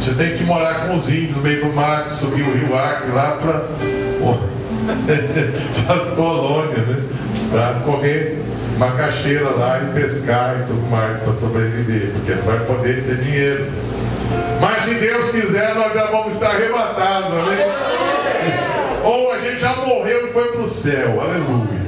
[0.00, 3.12] Você tem que morar com os índios no meio do mato, subir o rio Acre
[3.12, 3.62] lá para
[5.94, 7.02] as colônias, né?
[7.56, 8.38] Para correr
[8.76, 13.66] macaxeira lá e pescar e tudo mais para sobreviver, porque não vai poder ter dinheiro.
[14.60, 17.66] Mas se Deus quiser, nós já vamos estar arrebatados, amém?
[19.02, 21.80] Ou a gente já morreu e foi para o céu, aleluia.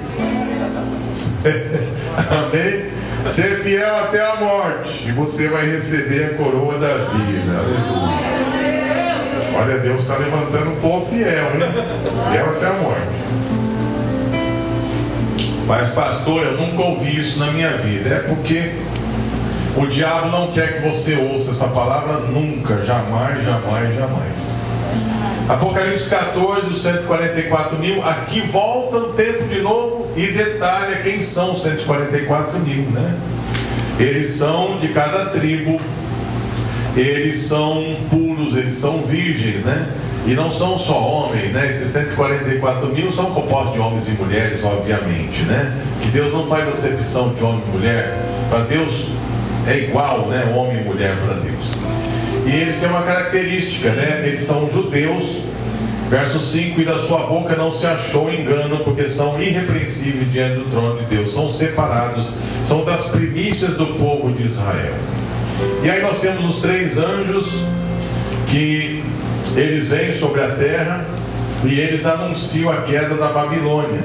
[2.30, 2.86] amém?
[3.26, 8.38] Ser fiel até a morte, e você vai receber a coroa da vida, aleluia.
[9.60, 11.84] Olha, Deus está levantando um povo fiel, hein?
[12.30, 13.47] Fiel até a morte.
[15.68, 18.08] Mas, pastor, eu nunca ouvi isso na minha vida.
[18.08, 18.72] É porque
[19.76, 24.54] o diabo não quer que você ouça essa palavra nunca, jamais, jamais, jamais.
[25.46, 31.52] Apocalipse 14, os 144 mil, aqui volta o tempo de novo e detalha quem são
[31.52, 33.14] os 144 mil, né?
[34.00, 35.78] Eles são de cada tribo,
[36.96, 39.86] eles são puros, eles são virgens, né?
[40.26, 41.66] E não são só homens, né?
[41.68, 45.80] Esses 144 mil são compostos de homens e mulheres, obviamente, né?
[46.02, 48.18] Que Deus não faz acepção de homem e mulher.
[48.50, 49.06] Para Deus
[49.66, 50.52] é igual, né?
[50.54, 51.76] Homem e mulher para Deus.
[52.46, 54.24] E eles têm uma característica, né?
[54.26, 55.42] Eles são judeus.
[56.08, 60.70] Verso 5: E da sua boca não se achou engano, porque são irrepreensíveis diante do
[60.70, 64.94] trono de Deus, são separados, são das primícias do povo de Israel.
[65.82, 67.60] E aí nós temos os três anjos
[68.48, 68.97] que
[69.56, 71.04] eles vêm sobre a terra
[71.64, 74.00] e eles anunciam a queda da Babilônia.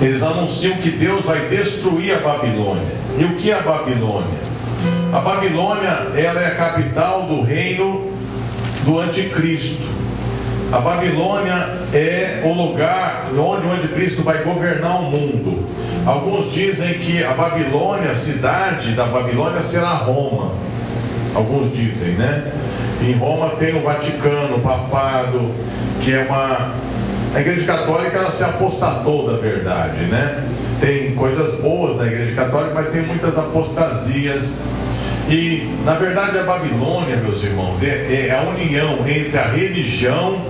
[0.00, 2.86] Eles anunciam que Deus vai destruir a Babilônia.
[3.18, 4.38] E o que é a Babilônia?
[5.12, 8.12] A Babilônia, ela é a capital do reino
[8.84, 9.82] do anticristo.
[10.70, 11.54] A Babilônia
[11.94, 15.66] é o lugar onde o anticristo vai governar o mundo.
[16.06, 20.52] Alguns dizem que a Babilônia, a cidade da Babilônia será Roma.
[21.34, 22.52] Alguns dizem, né?
[23.00, 25.50] Em Roma tem o Vaticano, o Papado,
[26.02, 26.74] que é uma.
[27.34, 30.44] A Igreja Católica ela se apostatou da verdade, né?
[30.80, 34.62] Tem coisas boas na Igreja Católica, mas tem muitas apostasias.
[35.28, 40.40] E, na verdade, a Babilônia, meus irmãos, é, é a união entre a religião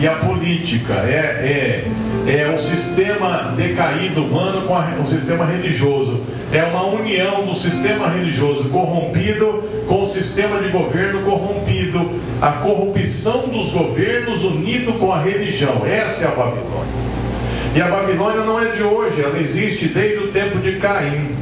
[0.00, 0.94] e a política.
[0.94, 1.84] É,
[2.26, 6.20] é, é o sistema decaído humano com a, o sistema religioso.
[6.52, 11.67] É uma união do sistema religioso corrompido com o sistema de governo corrompido.
[12.40, 15.84] A corrupção dos governos unido com a religião.
[15.84, 17.08] Essa é a Babilônia.
[17.74, 21.36] E a Babilônia não é de hoje, ela existe desde o tempo de Caim.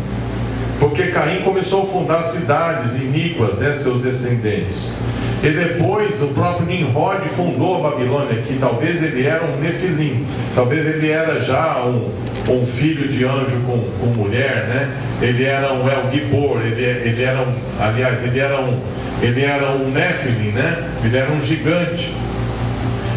[0.78, 4.98] Porque Caim começou a fundar cidades iníquas, né, seus descendentes.
[5.42, 10.86] E depois o próprio Nimrod fundou a Babilônia, que talvez ele era um Nefilim, talvez
[10.86, 12.10] ele era já um,
[12.50, 14.90] um filho de anjo com, com mulher, né?
[15.20, 18.78] Ele era um El Gibor, ele, ele era um, aliás, ele era um,
[19.22, 20.90] ele era um Nefilim, né?
[21.04, 22.12] Ele era um gigante.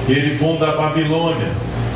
[0.07, 1.47] E ele funda a Babilônia.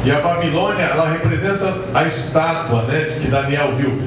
[0.05, 3.17] E a Babilônia, ela representa a estátua, né?
[3.21, 4.01] Que Daniel viu.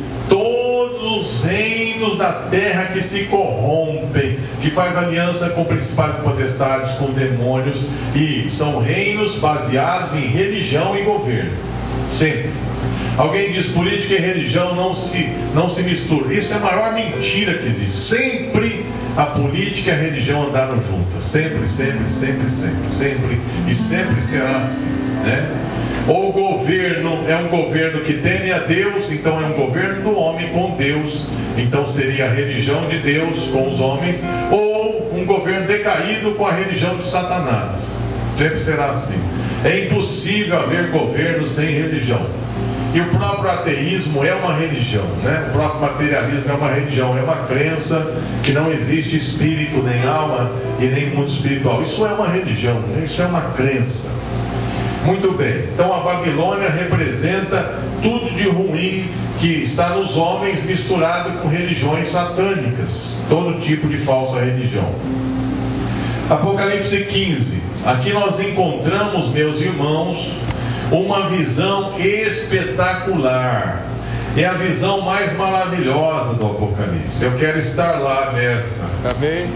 [0.97, 7.11] Todos os reinos da terra que se corrompem, que faz aliança com principais potestades, com
[7.13, 7.85] demônios,
[8.15, 11.53] e são reinos baseados em religião e governo.
[12.11, 12.51] Sempre.
[13.19, 16.33] Alguém diz política e religião não se, não se misturam.
[16.33, 17.93] Isso é a maior mentira que existe.
[17.93, 18.87] Sempre
[19.17, 21.25] a política e a religião andaram juntas.
[21.25, 23.41] Sempre, sempre, sempre, sempre, sempre.
[23.69, 24.91] E sempre será assim.
[25.25, 25.47] Né?
[26.09, 30.17] Ou o governo é um governo que teme a Deus, então é um governo do
[30.17, 31.27] homem com Deus,
[31.59, 36.53] então seria a religião de Deus com os homens, ou um governo decaído com a
[36.53, 37.93] religião de Satanás.
[38.39, 39.21] Sempre será assim.
[39.65, 42.25] É impossível haver governo sem religião.
[42.95, 45.47] E o próprio ateísmo é uma religião, né?
[45.49, 50.51] o próprio materialismo é uma religião, é uma crença que não existe espírito, nem alma
[50.79, 51.83] e nem mundo espiritual.
[51.83, 53.03] Isso é uma religião, né?
[53.05, 54.26] isso é uma crença.
[55.07, 61.49] Muito bem, então a Babilônia representa tudo de ruim que está nos homens misturado com
[61.49, 64.93] religiões satânicas, todo tipo de falsa religião.
[66.29, 67.63] Apocalipse 15.
[67.87, 70.33] Aqui nós encontramos, meus irmãos,
[70.91, 73.85] uma visão espetacular.
[74.37, 77.25] É a visão mais maravilhosa do Apocalipse.
[77.25, 78.91] Eu quero estar lá nessa.
[79.05, 79.47] Amém.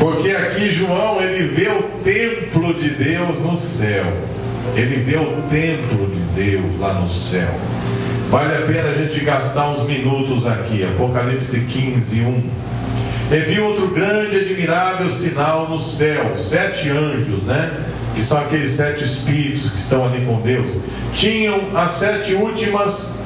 [0.00, 4.04] Porque aqui João ele vê o templo de Deus no céu.
[4.74, 7.54] Ele vê o templo de Deus lá no céu.
[8.30, 10.84] Vale a pena a gente gastar uns minutos aqui.
[10.84, 12.50] Apocalipse 15, 1.
[13.30, 17.70] E viu outro grande e admirável sinal no céu, sete anjos, né?
[18.14, 20.80] Que são aqueles sete espíritos que estão ali com Deus.
[21.14, 23.22] Tinham as sete últimas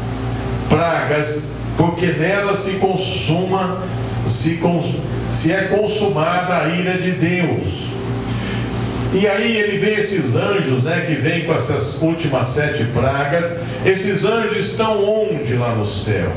[0.69, 3.83] pragas, porque nelas se consuma,
[4.29, 4.95] se, cons,
[5.31, 7.96] se é consumada a ira de Deus.
[9.17, 13.63] E aí ele vê esses anjos, né, que vêm com essas últimas sete pragas.
[13.83, 16.31] Esses anjos estão onde lá no céu?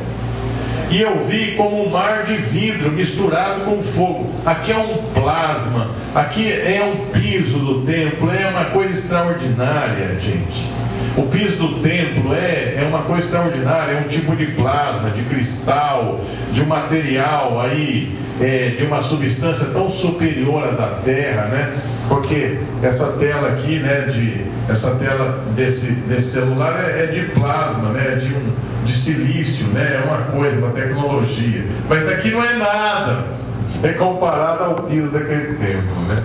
[0.89, 4.33] E eu vi como um mar de vidro misturado com fogo.
[4.45, 10.65] Aqui é um plasma, aqui é um piso do templo, é uma coisa extraordinária, gente.
[11.17, 15.23] O piso do templo é, é uma coisa extraordinária, é um tipo de plasma, de
[15.23, 16.21] cristal,
[16.53, 21.73] de um material aí, é, de uma substância tão superior à da terra, né?
[22.07, 27.89] Porque essa tela aqui, né, de, essa tela desse, desse celular é, é de plasma,
[27.89, 28.53] né, de, um,
[28.85, 31.65] de silício, né, é uma coisa, uma tecnologia.
[31.87, 33.25] Mas daqui não é nada,
[33.83, 36.17] é comparado ao piso daquele tempo, né?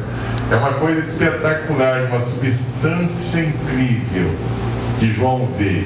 [0.50, 4.30] É uma coisa espetacular, uma substância incrível
[5.00, 5.84] que João vê.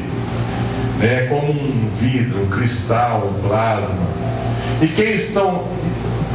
[0.99, 4.09] Né, como um vidro, um cristal, um plasma.
[4.83, 5.65] E quem, estão,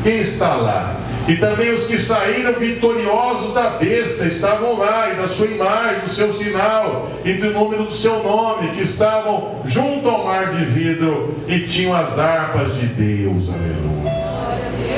[0.03, 0.95] quem está lá?
[1.27, 6.09] E também os que saíram vitoriosos da besta estavam lá, e da sua imagem, do
[6.09, 11.33] seu sinal, e do número do seu nome, que estavam junto ao mar de vidro
[11.47, 13.49] e tinham as harpas de Deus.
[13.49, 13.93] Aleluia.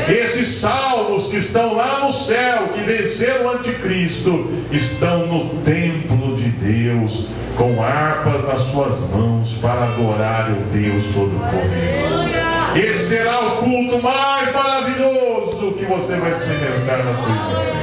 [0.08, 6.50] Esses salvos que estão lá no céu, que venceram o anticristo, estão no templo de
[6.50, 12.55] Deus, com harpas nas suas mãos, para adorar o Deus Todo-Poderoso.
[12.76, 17.76] Esse será o culto mais maravilhoso que você vai experimentar na sua vida.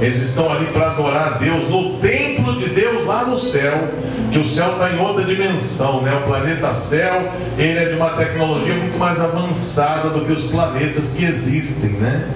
[0.00, 3.88] Eles estão ali para adorar a Deus no templo de Deus lá no céu,
[4.30, 6.14] que o céu está em outra dimensão, né?
[6.14, 11.14] O planeta céu ele é de uma tecnologia muito mais avançada do que os planetas
[11.14, 12.30] que existem, né?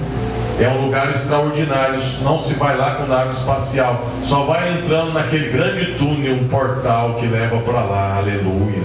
[0.60, 2.00] É um lugar extraordinário.
[2.22, 4.08] Não se vai lá com nave espacial.
[4.24, 8.16] Só vai entrando naquele grande túnel, um portal que leva para lá.
[8.18, 8.82] Aleluia.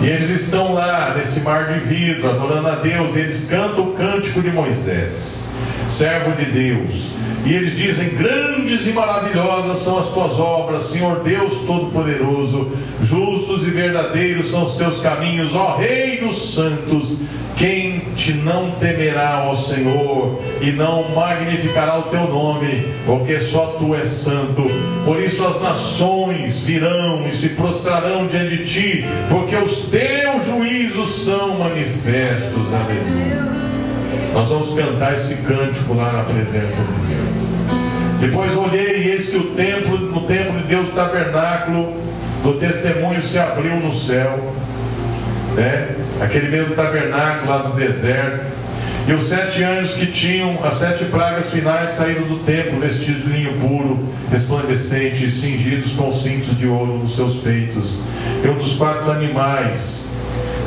[0.00, 3.92] E eles estão lá nesse mar de vidro, adorando a Deus, e eles cantam o
[3.94, 5.54] cântico de Moisés,
[5.90, 7.12] servo de Deus.
[7.46, 12.72] E eles dizem: Grandes e maravilhosas são as tuas obras, Senhor Deus Todo-Poderoso,
[13.04, 17.20] justos e verdadeiros são os teus caminhos, ó Rei dos Santos.
[17.56, 23.94] Quem te não temerá, ó Senhor, e não magnificará o teu nome, porque só tu
[23.94, 24.66] és santo.
[25.06, 31.14] Por isso as nações virão e se prostrarão diante de ti, porque os teus juízos
[31.24, 32.74] são manifestos.
[32.74, 33.65] Aleluia.
[34.36, 38.20] Nós vamos cantar esse cântico lá na presença de Deus.
[38.20, 41.96] Depois olhei e eis que o templo, no templo de Deus, o tabernáculo
[42.42, 44.38] do testemunho se abriu no céu
[45.54, 45.88] né?
[46.20, 48.52] aquele mesmo tabernáculo lá do deserto.
[49.08, 53.30] E os sete anjos que tinham as sete pragas finais saíram do templo, vestidos de
[53.30, 58.04] linho puro, resplandecente, cingidos com cintos de ouro nos seus peitos.
[58.44, 60.14] E um dos quatro animais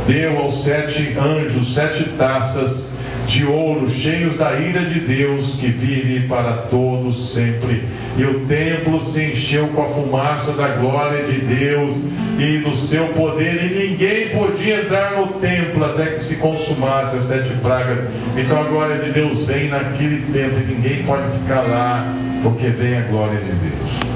[0.08, 2.99] deu aos sete anjos sete taças
[3.30, 7.84] de ouro, cheios da ira de Deus que vive para todos sempre.
[8.18, 12.06] E o templo se encheu com a fumaça da glória de Deus
[12.40, 17.26] e do seu poder, e ninguém podia entrar no templo até que se consumasse as
[17.26, 18.00] sete pragas.
[18.36, 22.12] Então a glória de Deus vem naquele templo e ninguém pode ficar lá,
[22.42, 24.10] porque vem a glória de Deus.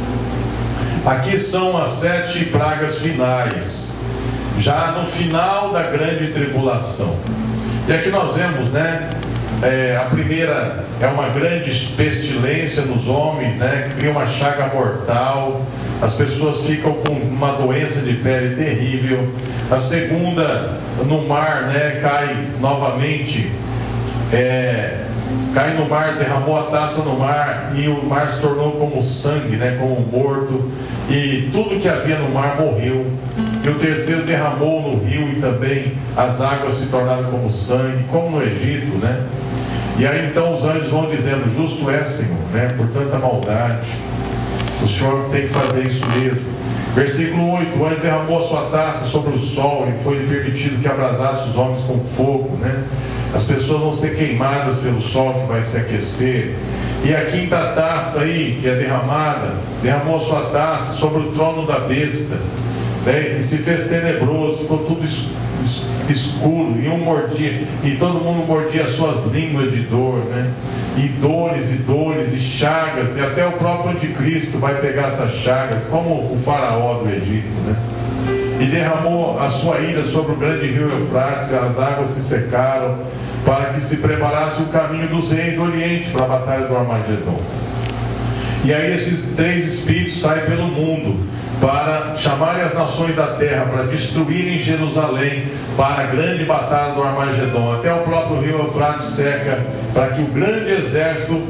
[1.06, 4.00] Aqui são as sete pragas finais,
[4.58, 7.16] já no final da grande tribulação.
[7.86, 9.10] E aqui nós vemos, né?
[9.62, 13.90] É, a primeira é uma grande pestilência nos homens, né?
[13.98, 15.66] Cria uma chaga mortal,
[16.02, 19.30] as pessoas ficam com uma doença de pele terrível.
[19.70, 22.00] A segunda, no mar, né?
[22.02, 23.52] Cai novamente,
[24.32, 25.00] é,
[25.54, 29.58] cai no mar, derramou a taça no mar e o mar se tornou como sangue,
[29.58, 29.78] né?
[29.78, 30.72] Como morto
[31.10, 33.06] e tudo que havia no mar morreu.
[33.64, 38.38] E o terceiro derramou no rio e também as águas se tornaram como sangue, como
[38.38, 39.26] no Egito, né?
[39.98, 42.74] E aí então os anjos vão dizendo: Justo é, Senhor, né?
[42.76, 43.88] Por tanta maldade.
[44.84, 46.46] O Senhor tem que fazer isso mesmo.
[46.94, 50.88] Versículo 8: O anjo derramou a sua taça sobre o sol e foi permitido que
[50.88, 52.84] abrasasse os homens com fogo, né?
[53.34, 56.54] As pessoas vão ser queimadas pelo sol que vai se aquecer.
[57.06, 61.66] E a quinta taça aí, que é derramada, derramou a sua taça sobre o trono
[61.66, 62.38] da besta
[63.06, 63.38] né?
[63.40, 65.06] e se fez tenebroso, ficou tudo
[66.10, 70.52] escuro, e um mordia, e todo mundo mordia as suas línguas de dor, né?
[70.98, 75.86] E dores e dores e chagas, e até o próprio anticristo vai pegar essas chagas,
[75.86, 77.76] como o faraó do Egito, né?
[78.60, 82.98] E derramou a sua ira sobre o grande rio Eufrates, e as águas se secaram,
[83.46, 87.42] para que se preparasse o caminho dos reis do Oriente para a batalha do Armagedon.
[88.64, 91.33] E aí esses três espíritos saem pelo mundo
[91.64, 95.46] para chamarem as nações da terra para destruírem Jerusalém
[95.78, 97.72] para a grande batalha do Armagedon.
[97.72, 101.42] Até o próprio rio Eufrates seca para que o grande exército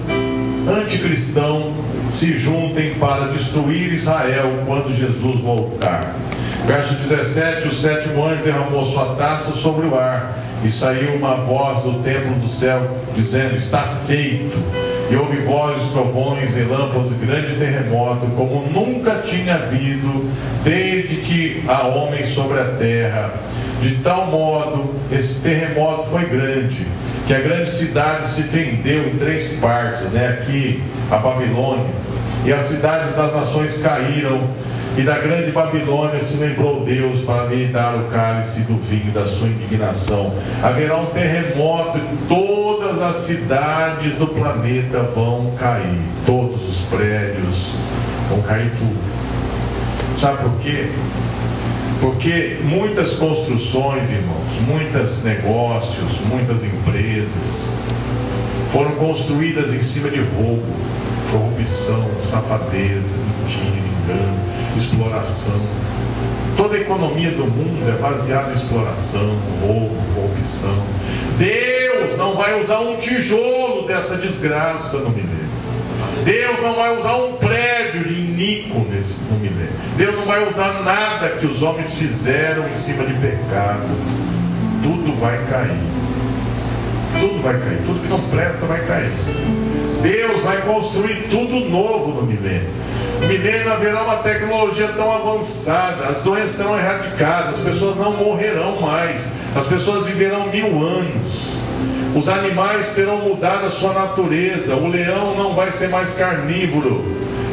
[0.69, 1.73] anticristão
[2.11, 6.13] se juntem para destruir Israel quando Jesus voltar.
[6.67, 11.81] Verso 17: O sétimo anjo derramou sua taça sobre o ar, e saiu uma voz
[11.81, 14.57] do templo do céu, dizendo: Está feito
[15.13, 16.63] e houve vozes, trovões, e
[17.23, 20.27] grande terremoto, como nunca tinha havido
[20.63, 23.31] desde que há homem sobre a terra.
[23.79, 26.87] De tal modo, esse terremoto foi grande,
[27.27, 30.29] que a grande cidade se fendeu em três partes, né?
[30.29, 31.85] aqui a Babilônia,
[32.43, 34.41] e as cidades das nações caíram
[34.95, 39.25] e da grande Babilônia se lembrou Deus para lhe dar o cálice do vinho da
[39.25, 40.31] sua indignação.
[40.61, 45.99] Haverá um terremoto e todas as cidades do planeta vão cair.
[46.27, 47.71] Todos os prédios
[48.29, 48.99] vão cair tudo.
[50.19, 50.87] Sabe por quê?
[51.99, 57.75] Porque muitas construções, irmãos, muitos negócios, muitas empresas
[58.71, 60.61] foram construídas em cima de roubo,
[61.31, 65.61] corrupção, safadeza, mentira, engano exploração.
[66.55, 70.83] Toda a economia do mundo é baseada em exploração, roubo, corrupção.
[71.37, 75.43] Deus não vai usar um tijolo dessa desgraça no milênio.
[76.23, 79.73] Deus não vai usar um prédio de iníquo nesse, no milênio.
[79.97, 83.89] Deus não vai usar nada que os homens fizeram em cima de pecado.
[84.83, 85.77] Tudo vai cair.
[87.19, 87.79] Tudo vai cair.
[87.85, 89.11] Tudo que não presta vai cair.
[90.03, 92.69] Deus vai construir tudo novo no milênio.
[93.21, 99.31] Milênio haverá uma tecnologia tão avançada, as doenças serão erradicadas, as pessoas não morrerão mais,
[99.55, 101.53] as pessoas viverão mil anos.
[102.13, 107.01] Os animais serão mudados a sua natureza, o leão não vai ser mais carnívoro,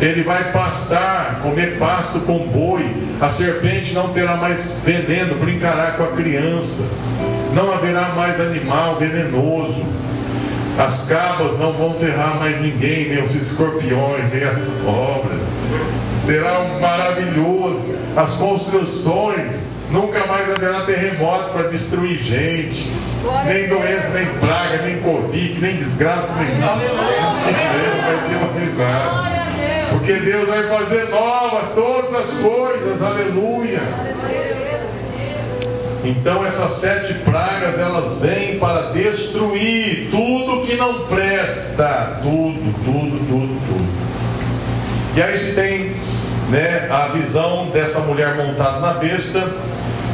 [0.00, 2.84] ele vai pastar, comer pasto com boi,
[3.20, 6.82] a serpente não terá mais veneno, brincará com a criança,
[7.54, 9.84] não haverá mais animal venenoso,
[10.80, 15.38] as cabras não vão ferrar mais ninguém, nem os escorpiões, nem as cobras.
[16.24, 17.94] Será maravilhoso.
[18.16, 22.90] As construções, nunca mais haverá terremoto para destruir gente,
[23.44, 26.76] nem doença, nem praga, nem covid, nem desgraça nenhuma.
[26.76, 28.50] Vai ter uma
[29.90, 33.80] porque Deus vai fazer novas todas as coisas, aleluia.
[36.04, 43.60] Então essas sete pragas elas vêm para destruir tudo que não presta, tudo, tudo, tudo,
[43.66, 43.90] tudo.
[45.16, 45.94] E aí se tem
[46.48, 49.46] né, a visão dessa mulher montada na besta.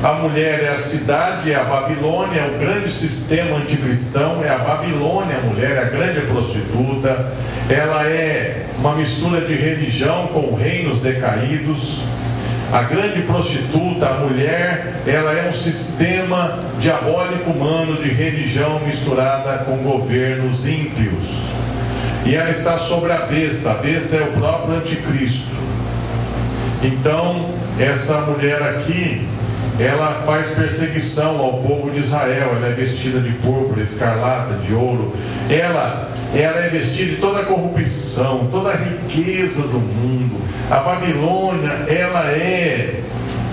[0.03, 4.59] A mulher é a cidade, é a Babilônia, é o grande sistema anticristão, é a
[4.59, 7.33] Babilônia, a mulher, é a grande prostituta,
[7.69, 12.03] ela é uma mistura de religião com reinos decaídos.
[12.73, 19.77] A grande prostituta, a mulher, ela é um sistema diabólico humano de religião misturada com
[19.79, 21.15] governos ímpios.
[22.25, 25.47] E ela está sobre a besta, a besta é o próprio anticristo.
[26.83, 29.27] Então, essa mulher aqui,
[29.79, 35.15] ela faz perseguição ao povo de Israel, ela é vestida de púrpura, escarlata, de ouro.
[35.49, 40.41] Ela ela é vestida de toda a corrupção, toda a riqueza do mundo.
[40.71, 43.01] A Babilônia, ela é,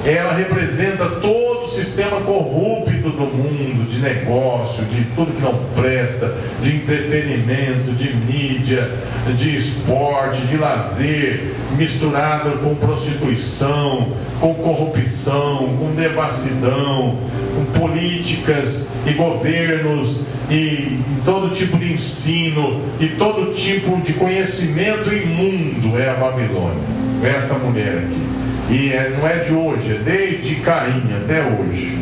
[0.06, 6.34] ela representa todo o sistema corrupto do mundo, de negócio, de tudo que não presta,
[6.62, 8.92] de entretenimento, de mídia,
[9.38, 17.18] de esporte, de lazer, misturado com prostituição, com corrupção, com devassidão,
[17.56, 25.98] com políticas e governos e todo tipo de ensino e todo tipo de conhecimento imundo
[25.98, 26.82] é a Babilônia,
[27.24, 28.22] é essa mulher aqui.
[28.70, 31.98] E é, não é de hoje, é desde Caim até hoje.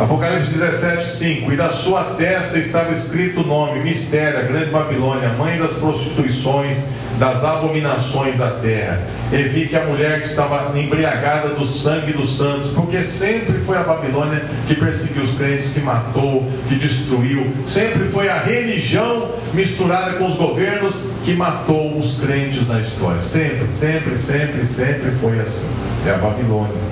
[0.00, 1.52] Apocalipse 17, 5.
[1.52, 6.84] E da sua testa estava escrito o nome: Mistério, a Grande Babilônia, mãe das prostituições,
[7.18, 9.00] das abominações da terra.
[9.32, 13.76] E vi que a mulher que estava embriagada do sangue dos santos, porque sempre foi
[13.76, 17.52] a Babilônia que perseguiu os crentes, que matou, que destruiu.
[17.66, 23.20] Sempre foi a religião misturada com os governos que matou os crentes na história.
[23.20, 25.74] Sempre, sempre, sempre, sempre foi assim.
[26.06, 26.87] É a Babilônia.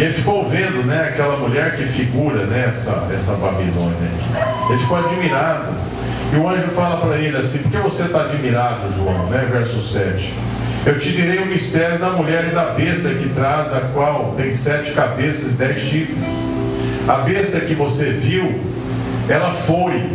[0.00, 4.10] Ele ficou vendo né, aquela mulher que figura né, essa, essa Babilônia.
[4.70, 5.74] Ele ficou admirado.
[6.32, 9.26] E o anjo fala para ele assim: Por que você está admirado, João?
[9.26, 10.32] Né, verso 7.
[10.86, 14.50] Eu te direi o mistério da mulher e da besta que traz, a qual tem
[14.50, 16.46] sete cabeças e dez chifres.
[17.06, 18.58] A besta que você viu,
[19.28, 20.08] ela foi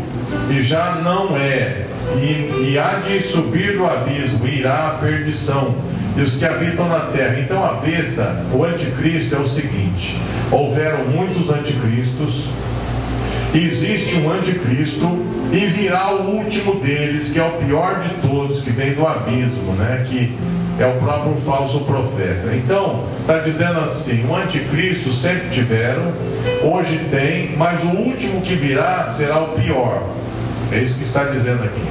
[0.50, 5.76] e já não é, e, e há de subir do abismo, e irá à perdição
[6.16, 7.39] e os que habitam na terra.
[7.39, 10.18] Então a besta, o anticristo é o seguinte:
[10.51, 12.45] houveram muitos anticristos,
[13.53, 15.07] existe um anticristo
[15.51, 19.74] e virá o último deles, que é o pior de todos, que vem do abismo,
[19.74, 20.05] né?
[20.07, 20.36] Que
[20.80, 22.53] é o próprio falso profeta.
[22.55, 26.11] Então, está dizendo assim: o anticristo sempre tiveram,
[26.63, 30.03] hoje tem, mas o último que virá será o pior.
[30.72, 31.84] É isso que está dizendo aqui.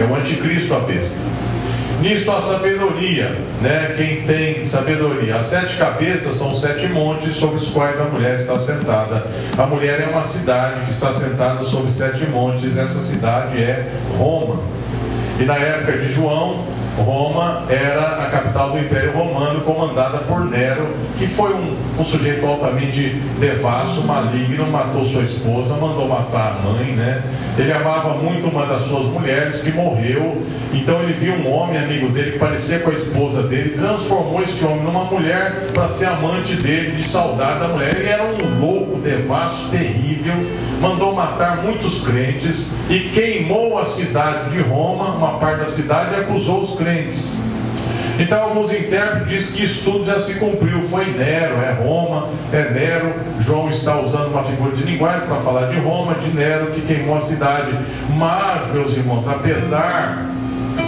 [0.00, 1.16] É o anticristo a besta.
[2.04, 3.94] Nisto a sabedoria, né?
[3.96, 5.36] Quem tem sabedoria.
[5.36, 9.26] As sete cabeças são sete montes sobre os quais a mulher está sentada.
[9.56, 12.76] A mulher é uma cidade que está sentada sobre sete montes.
[12.76, 14.60] Essa cidade é Roma.
[15.40, 16.66] E na época de João,
[17.02, 20.86] Roma era a capital do Império Romano, comandada por Nero,
[21.18, 26.92] que foi um, um, sujeito altamente devasso, maligno, matou sua esposa, mandou matar a mãe,
[26.92, 27.22] né?
[27.58, 30.42] Ele amava muito uma das suas mulheres que morreu,
[30.72, 34.64] então ele viu um homem amigo dele que parecia com a esposa dele, transformou este
[34.64, 37.94] homem numa mulher para ser amante dele, de saudade da mulher.
[37.96, 40.34] Ele era um louco, devasso, terrível,
[40.84, 46.20] mandou matar muitos crentes e queimou a cidade de Roma, uma parte da cidade, e
[46.20, 47.20] acusou os crentes.
[48.18, 50.82] Então, alguns intérpretes dizem que isso tudo já se cumpriu.
[50.88, 53.12] Foi Nero, é Roma, é Nero.
[53.40, 57.16] João está usando uma figura de linguagem para falar de Roma, de Nero, que queimou
[57.16, 57.76] a cidade.
[58.16, 60.26] Mas, meus irmãos, apesar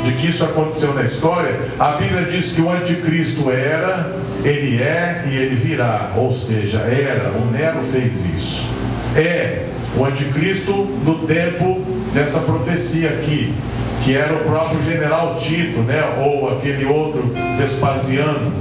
[0.04, 5.24] de que isso aconteceu na história, a Bíblia diz que o anticristo era, ele é
[5.26, 6.12] e ele virá.
[6.14, 8.68] Ou seja, era, o Nero fez isso.
[9.16, 9.65] É
[9.96, 10.72] o anticristo
[11.04, 11.80] do tempo
[12.12, 13.54] dessa profecia aqui
[14.02, 16.02] que era o próprio general Tito, né?
[16.18, 18.52] ou aquele outro Vespasiano.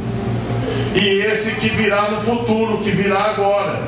[1.00, 3.84] E esse que virá no futuro, que virá agora.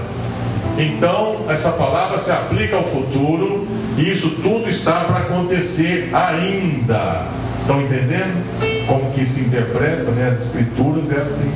[0.78, 3.68] Então, essa palavra se aplica ao futuro,
[3.98, 7.26] e isso tudo está para acontecer ainda.
[7.61, 8.86] Estão entendendo?
[8.86, 10.34] Como que se interpreta, né?
[10.36, 11.52] As escrituras é assim.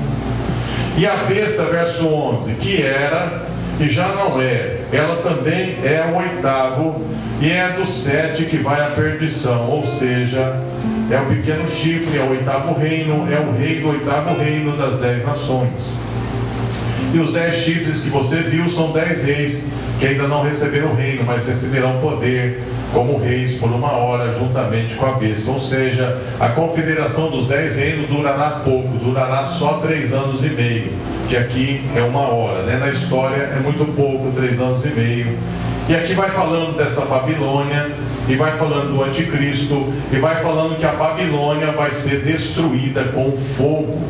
[0.98, 3.46] E a besta, verso 11, que era
[3.82, 7.02] e já não é, ela também é o oitavo
[7.42, 10.56] e é do sete que vai à perdição, ou seja,
[11.10, 14.98] é o pequeno chifre, é o oitavo reino, é o rei do oitavo reino das
[15.00, 15.72] dez nações.
[17.14, 20.96] E os dez chifres que você viu são dez reis que ainda não receberam o
[20.96, 22.62] reino, mas receberão poder
[22.94, 25.50] como reis por uma hora, juntamente com a besta.
[25.50, 30.92] Ou seja, a confederação dos dez reinos durará pouco, durará só três anos e meio,
[31.32, 32.78] que aqui é uma hora, né?
[32.78, 35.38] Na história é muito pouco, três anos e meio.
[35.88, 37.90] E aqui vai falando dessa Babilônia,
[38.28, 43.32] e vai falando do anticristo, e vai falando que a Babilônia vai ser destruída com
[43.32, 44.02] fogo.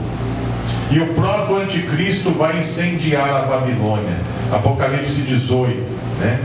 [0.90, 4.16] E o próprio anticristo vai incendiar a Babilônia.
[4.52, 5.80] Apocalipse 18,
[6.20, 6.40] né?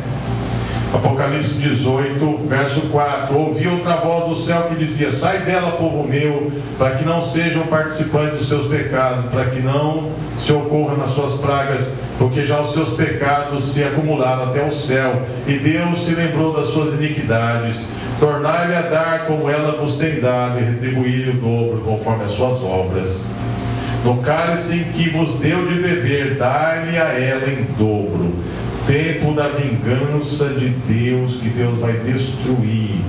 [0.97, 6.51] Apocalipse 18, verso 4: Ouvi outra voz do céu que dizia: Sai dela, povo meu,
[6.79, 11.35] para que não sejam participantes dos seus pecados, para que não se ocorra nas suas
[11.35, 16.57] pragas, porque já os seus pecados se acumularam até o céu, e Deus se lembrou
[16.57, 17.91] das suas iniquidades.
[18.19, 22.63] Tornai-lhe a dar como ela vos tem dado, e retribuir-lhe o dobro, conforme as suas
[22.63, 23.35] obras.
[24.03, 28.33] No cálice que vos deu de beber, dai-lhe a ela em dobro
[28.87, 33.01] tempo da vingança de Deus, que Deus vai destruir.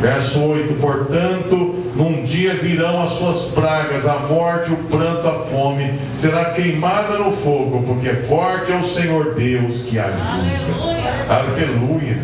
[0.00, 5.92] Verso 8: Portanto, num dia virão as suas pragas, a morte, o pranto, a fome,
[6.12, 10.22] será queimada no fogo, porque forte é o Senhor Deus que ajuda.
[10.22, 11.26] Aleluia.
[11.28, 12.16] Aleluia.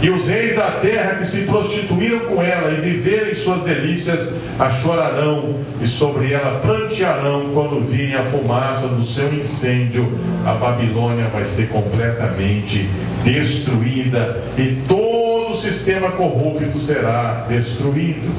[0.00, 4.70] E os reis da terra que se prostituíram com ela e viverem suas delícias, a
[4.70, 10.08] chorarão e sobre ela prantearão quando virem a fumaça do seu incêndio.
[10.46, 12.88] A Babilônia vai ser completamente
[13.24, 18.30] destruída e todo o sistema corrupto será destruído.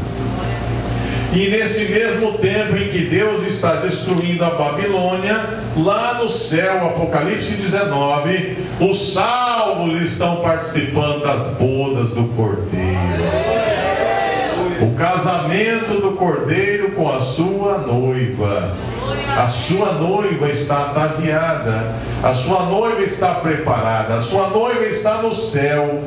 [1.31, 5.37] E nesse mesmo tempo em que Deus está destruindo a Babilônia,
[5.77, 12.89] lá no céu, Apocalipse 19, os salvos estão participando das bodas do Cordeiro.
[14.81, 18.75] O casamento do Cordeiro com a sua noiva.
[19.37, 25.35] A sua noiva está ataviada, a sua noiva está preparada, a sua noiva está no
[25.35, 26.01] céu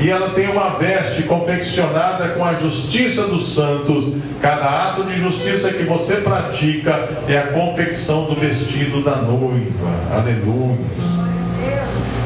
[0.00, 4.16] e ela tem uma veste confeccionada com a justiça dos santos.
[4.40, 9.90] Cada ato de justiça que você pratica é a confecção do vestido da noiva.
[10.10, 10.78] Aleluia.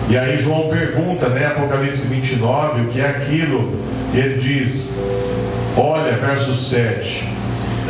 [0.08, 3.72] E aí João pergunta, né, Apocalipse 29, o que é aquilo?
[4.12, 4.96] E ele diz:
[5.76, 7.26] Olha, verso 7.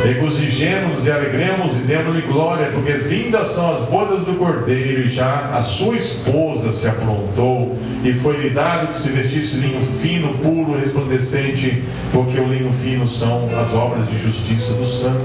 [0.03, 5.51] Regozijemos e alegremos e demos-lhe glória, porque vindas são as bodas do cordeiro, e já
[5.53, 11.83] a sua esposa se aprontou, e foi-lhe dado que se vestisse linho fino, puro, resplandecente,
[12.11, 15.21] porque o linho fino são as obras de justiça dos santos.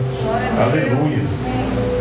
[0.58, 1.99] Aleluia.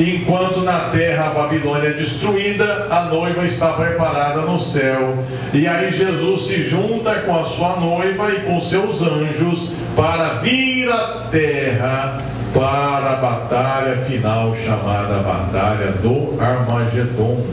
[0.00, 5.22] Enquanto na terra a Babilônia é destruída, a noiva está preparada no céu.
[5.52, 10.90] E aí Jesus se junta com a sua noiva e com seus anjos para vir
[10.90, 12.18] à terra
[12.54, 17.44] para a batalha final chamada Batalha do Armagedon.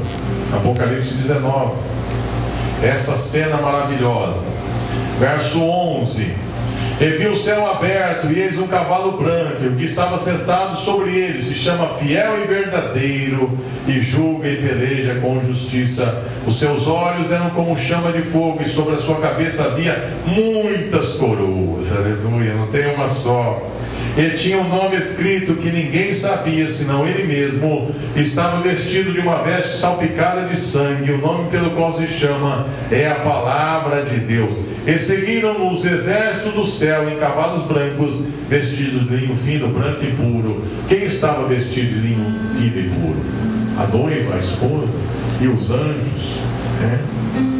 [0.55, 1.73] Apocalipse 19.
[2.81, 4.47] Essa cena maravilhosa.
[5.19, 6.46] Verso 11
[6.99, 10.77] e viu o céu aberto, e eis um cavalo branco, e o que estava sentado
[10.77, 13.51] sobre ele se chama Fiel e Verdadeiro,
[13.87, 16.23] e julga e peleja com justiça.
[16.47, 21.13] Os seus olhos eram como chama de fogo, e sobre a sua cabeça havia muitas
[21.13, 21.91] coroas.
[21.95, 23.61] Aleluia, não tem uma só.
[24.18, 27.94] Ele tinha um nome escrito que ninguém sabia, senão ele mesmo.
[28.15, 31.11] Estava vestido de uma veste salpicada de sangue.
[31.11, 34.57] O nome pelo qual se chama é a Palavra de Deus.
[34.88, 40.11] E seguiram os exércitos do céu em cavalos brancos, vestidos de linho fino, branco e
[40.14, 40.64] puro.
[40.89, 42.26] Quem estava vestido de linho
[42.56, 43.19] fino e puro?
[43.77, 44.88] A noiva, a esposa
[45.39, 46.41] e os anjos.
[46.81, 47.56] Né?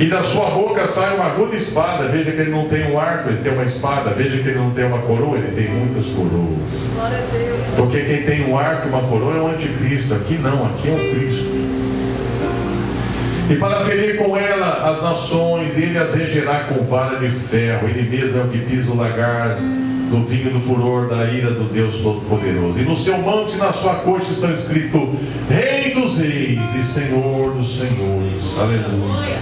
[0.00, 2.08] E da sua boca sai uma aguda espada.
[2.08, 4.10] Veja que ele não tem um arco, ele tem uma espada.
[4.10, 6.58] Veja que ele não tem uma coroa, ele tem muitas coroas.
[7.76, 10.14] Porque quem tem um arco e uma coroa é o anticristo.
[10.14, 11.54] Aqui não, aqui é o Cristo
[13.50, 17.86] e para ferir com ela as nações, ele as regerá com vara de ferro.
[17.88, 19.58] Ele mesmo é o que pisa o lagar
[20.10, 22.78] do vinho do furor da ira do Deus Todo-Poderoso.
[22.78, 25.14] E no seu monte, na sua corte, está escrito:
[25.48, 28.42] Rei dos Reis e Senhor dos Senhores.
[28.58, 29.38] Aleluia.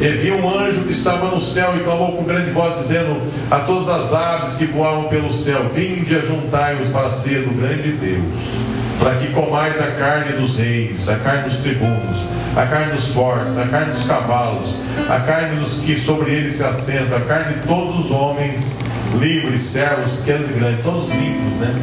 [0.00, 3.20] E viu um anjo que estava no céu e clamou com grande voz, dizendo
[3.50, 8.72] a todas as aves que voavam pelo céu: Vinde, ajuntai-vos para ser do grande Deus
[8.98, 12.18] para que comais a carne dos reis, a carne dos tribunos,
[12.56, 16.64] a carne dos fortes, a carne dos cavalos, a carne dos que sobre eles se
[16.64, 18.80] assentam, a carne de todos os homens
[19.18, 21.74] livres, servos, pequenos e grandes, todos ímpios, né?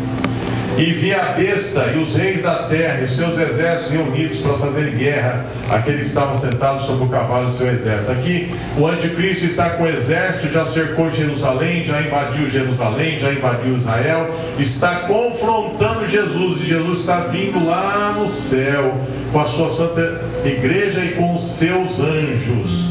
[0.77, 4.57] E vi a besta e os reis da terra e os seus exércitos reunidos para
[4.57, 8.11] fazer guerra àquele que estava sentado sobre o cavalo e seu exército.
[8.11, 13.75] Aqui o anticristo está com o exército, já cercou Jerusalém, já invadiu Jerusalém, já invadiu
[13.75, 18.95] Israel, está confrontando Jesus, e Jesus está vindo lá no céu
[19.31, 22.89] com a sua santa igreja e com os seus anjos.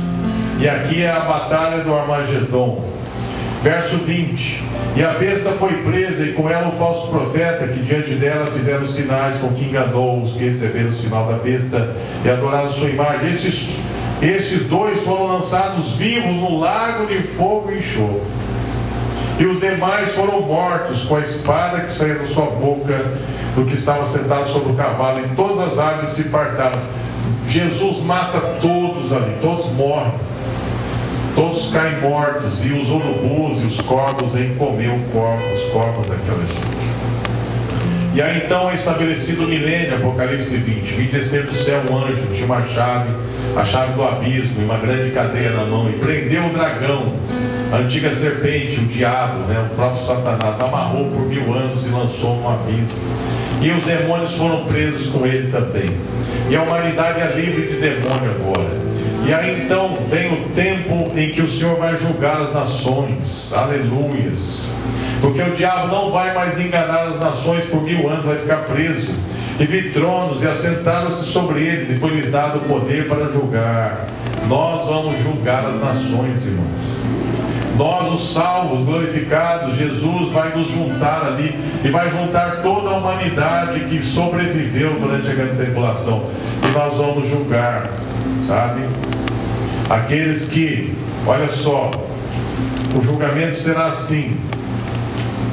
[0.61, 2.98] E aqui é a batalha do Armagedon.
[3.63, 4.63] Verso 20:
[4.97, 8.87] E a besta foi presa, e com ela o falso profeta, que diante dela fizeram
[8.87, 13.33] sinais com que enganou os que receberam o sinal da besta e adoraram sua imagem.
[13.35, 13.69] Estes,
[14.23, 18.39] estes dois foram lançados vivos no lago de fogo e enxofre.
[19.41, 22.97] E os demais foram mortos com a espada que saía da sua boca
[23.55, 26.81] do que estava sentado sobre o cavalo, e todas as aves se fartaram.
[27.49, 30.13] Jesus mata todos ali, todos morrem.
[31.39, 36.89] Todos caem mortos, e os urubus e os corvos comer corpo, os corpos daquela gente.
[38.13, 40.95] E aí então é estabelecido o milênio, Apocalipse 20.
[40.95, 43.11] Vim descer do céu um anjo, tinha uma chave,
[43.57, 47.15] a chave do abismo, e uma grande cadeia na mão, e prendeu o dragão,
[47.71, 52.35] a antiga serpente, o diabo, né, o próprio Satanás, amarrou por mil anos e lançou
[52.35, 52.99] no abismo.
[53.63, 55.89] E os demônios foram presos com ele também.
[56.51, 58.89] E a humanidade é livre de demônio agora.
[59.29, 63.53] E aí então vem o tempo em que o Senhor vai julgar as nações.
[63.53, 64.71] Aleluias.
[65.21, 69.13] Porque o diabo não vai mais enganar as nações por mil anos, vai ficar preso.
[69.61, 74.07] E vi tronos e assentaram-se sobre eles, e foi-lhes dado o poder para julgar.
[74.49, 76.71] Nós vamos julgar as nações, irmãos.
[77.77, 83.81] Nós, os salvos, glorificados, Jesus vai nos juntar ali e vai juntar toda a humanidade
[83.81, 86.31] que sobreviveu durante a grande tribulação.
[86.67, 87.83] E nós vamos julgar,
[88.47, 88.81] sabe?
[89.89, 90.95] Aqueles que,
[91.27, 91.91] olha só,
[92.95, 94.37] o julgamento será assim.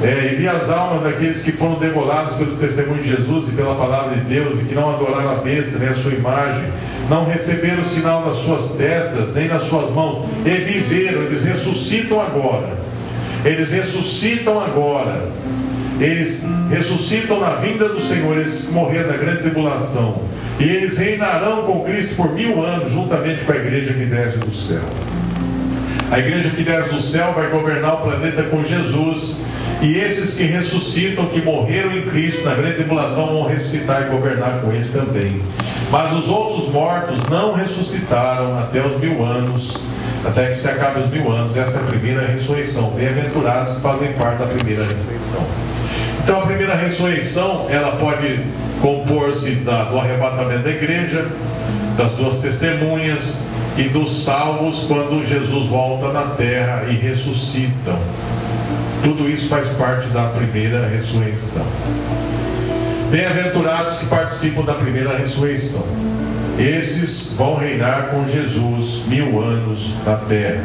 [0.02, 3.74] É, e vi as almas daqueles que foram degolados pelo testemunho de Jesus e pela
[3.76, 6.64] palavra de Deus, e que não adoraram a besta nem a sua imagem,
[7.08, 12.20] não receberam o sinal nas suas testas, nem nas suas mãos, e viveram, eles ressuscitam
[12.20, 12.76] agora.
[13.42, 15.30] Eles ressuscitam agora.
[15.98, 20.20] Eles ressuscitam na vinda do Senhor, eles morreram na grande tribulação.
[20.58, 24.54] E eles reinarão com Cristo por mil anos, juntamente com a igreja que desce do
[24.54, 24.82] céu.
[26.10, 29.44] A igreja que desce do céu vai governar o planeta com Jesus.
[29.82, 34.60] E esses que ressuscitam, que morreram em Cristo na grande tribulação, vão ressuscitar e governar
[34.62, 35.42] com Ele também.
[35.90, 39.78] Mas os outros mortos não ressuscitaram até os mil anos,
[40.24, 41.56] até que se acabe os mil anos.
[41.56, 42.92] Essa é a primeira ressurreição.
[42.92, 45.44] Bem-aventurados fazem parte da primeira ressurreição.
[46.24, 48.40] Então, a primeira ressurreição, ela pode
[48.80, 51.26] compor-se do arrebatamento da igreja,
[51.96, 57.98] das duas testemunhas e dos salvos quando Jesus volta na terra e ressuscitam.
[59.02, 61.64] Tudo isso faz parte da primeira ressurreição.
[63.10, 65.86] Bem-aventurados que participam da primeira ressurreição.
[66.58, 70.64] Esses vão reinar com Jesus mil anos na terra.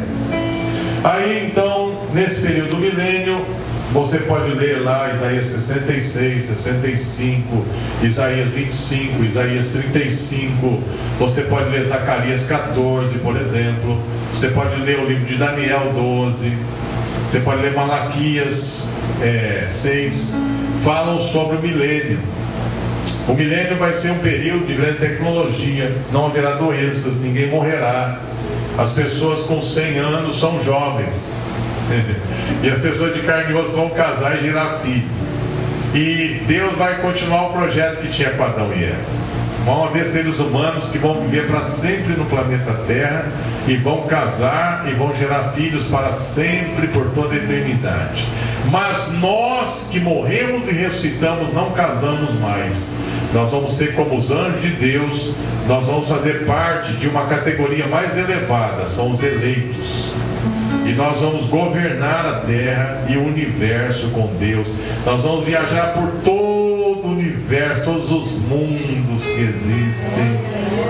[1.04, 3.44] Aí então, nesse período do milênio,
[3.92, 7.62] você pode ler lá Isaías 66, 65,
[8.02, 10.82] Isaías 25, Isaías 35.
[11.18, 14.00] Você pode ler Zacarias 14, por exemplo.
[14.32, 16.56] Você pode ler o livro de Daniel 12.
[17.26, 18.88] Você pode ler Malaquias
[19.20, 20.36] é, 6.
[20.82, 22.18] Falam sobre o milênio.
[23.28, 25.94] O milênio vai ser um período de grande tecnologia.
[26.10, 28.18] Não haverá doenças, ninguém morrerá.
[28.78, 31.34] As pessoas com 100 anos são jovens.
[32.62, 35.32] e as pessoas de carne e osso vão casar e gerar filhos.
[35.94, 39.22] E Deus vai continuar o projeto que tinha com Adão e Eva.
[39.64, 43.26] Vão haver seres humanos que vão viver para sempre no planeta Terra
[43.68, 48.26] e vão casar e vão gerar filhos para sempre, por toda a eternidade.
[48.70, 52.96] Mas nós que morremos e ressuscitamos não casamos mais.
[53.32, 55.32] Nós vamos ser como os anjos de Deus,
[55.68, 60.12] nós vamos fazer parte de uma categoria mais elevada, são os eleitos.
[60.84, 64.74] E nós vamos governar a terra e o universo com Deus.
[65.06, 70.40] Nós vamos viajar por todo o universo, todos os mundos que existem.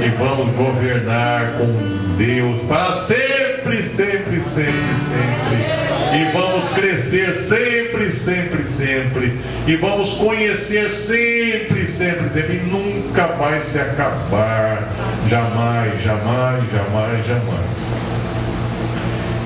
[0.04, 5.82] E vamos governar com Deus para sempre, sempre, sempre, sempre.
[6.12, 9.38] E vamos crescer sempre, sempre, sempre.
[9.66, 12.56] E vamos conhecer sempre, sempre, sempre.
[12.56, 14.88] E nunca vai se acabar.
[15.28, 17.81] Jamais, jamais, jamais, jamais.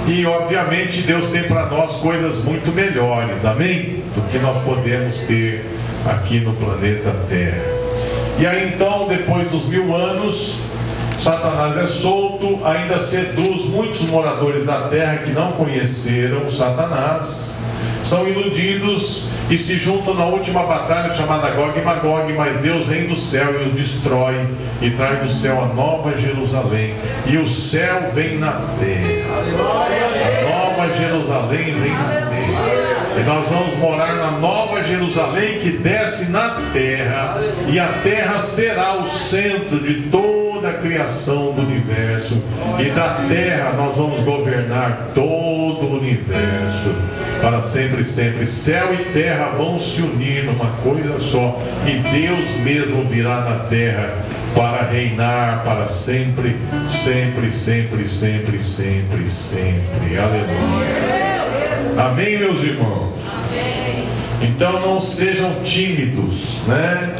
[0.06, 4.04] E obviamente Deus tem para nós coisas muito melhores, amém?
[4.14, 5.64] Do que nós podemos ter
[6.06, 7.76] aqui no planeta Terra.
[8.38, 10.58] E aí então, depois dos mil anos,
[11.18, 17.64] Satanás é solto, ainda seduz muitos moradores da terra que não conheceram Satanás.
[18.02, 23.06] São iludidos e se juntam na última batalha chamada Gog e Magog, mas Deus vem
[23.06, 24.46] do céu e os destrói
[24.82, 26.94] e traz do céu a nova Jerusalém.
[27.26, 29.36] E o céu vem na terra.
[30.26, 32.36] A nova Jerusalém vem na terra.
[33.18, 38.98] E nós vamos morar na nova Jerusalém que desce na terra, e a terra será
[38.98, 42.42] o centro de toda a criação do universo.
[42.78, 46.94] E da terra nós vamos governar todo o universo
[47.42, 48.46] para sempre, sempre.
[48.46, 54.14] Céu e terra vão se unir numa coisa só, e Deus mesmo virá na terra
[54.54, 56.56] para reinar para sempre,
[56.88, 60.18] sempre, sempre, sempre, sempre, sempre.
[60.18, 61.36] Aleluia.
[61.98, 63.14] Amém, meus irmãos?
[64.42, 67.14] Então não sejam tímidos, né?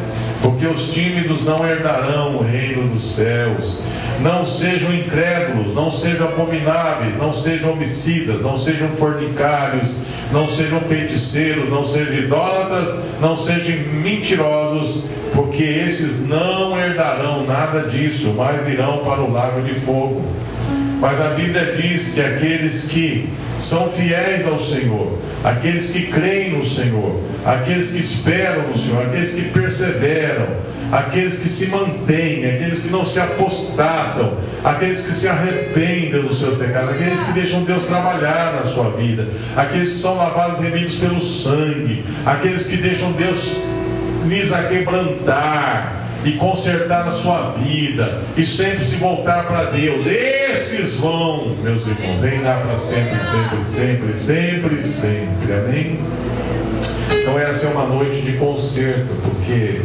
[0.47, 3.79] Porque os tímidos não herdarão o reino dos céus.
[4.21, 9.97] Não sejam incrédulos, não sejam abomináveis, não sejam homicidas, não sejam fornicários,
[10.31, 15.03] não sejam feiticeiros, não sejam idólatras, não sejam mentirosos,
[15.35, 20.25] porque esses não herdarão nada disso, mas irão para o lago de fogo.
[21.01, 23.29] Mas a Bíblia diz que aqueles que
[23.61, 29.35] são fiéis ao Senhor, aqueles que creem no Senhor, aqueles que esperam no Senhor, aqueles
[29.35, 30.47] que perseveram,
[30.91, 36.57] aqueles que se mantêm, aqueles que não se apostatam, aqueles que se arrependem dos seus
[36.57, 40.97] pecados, aqueles que deixam Deus trabalhar na sua vida, aqueles que são lavados e remidos
[40.97, 43.57] pelo sangue, aqueles que deixam Deus
[44.27, 50.07] lhes aquebrantar e consertar a sua vida e sempre se voltar para Deus.
[50.07, 55.53] Esses vão, meus irmãos, reinar para sempre, sempre, sempre, sempre, sempre.
[55.53, 56.01] Amém?
[57.23, 59.81] Então essa é uma noite de conserto, porque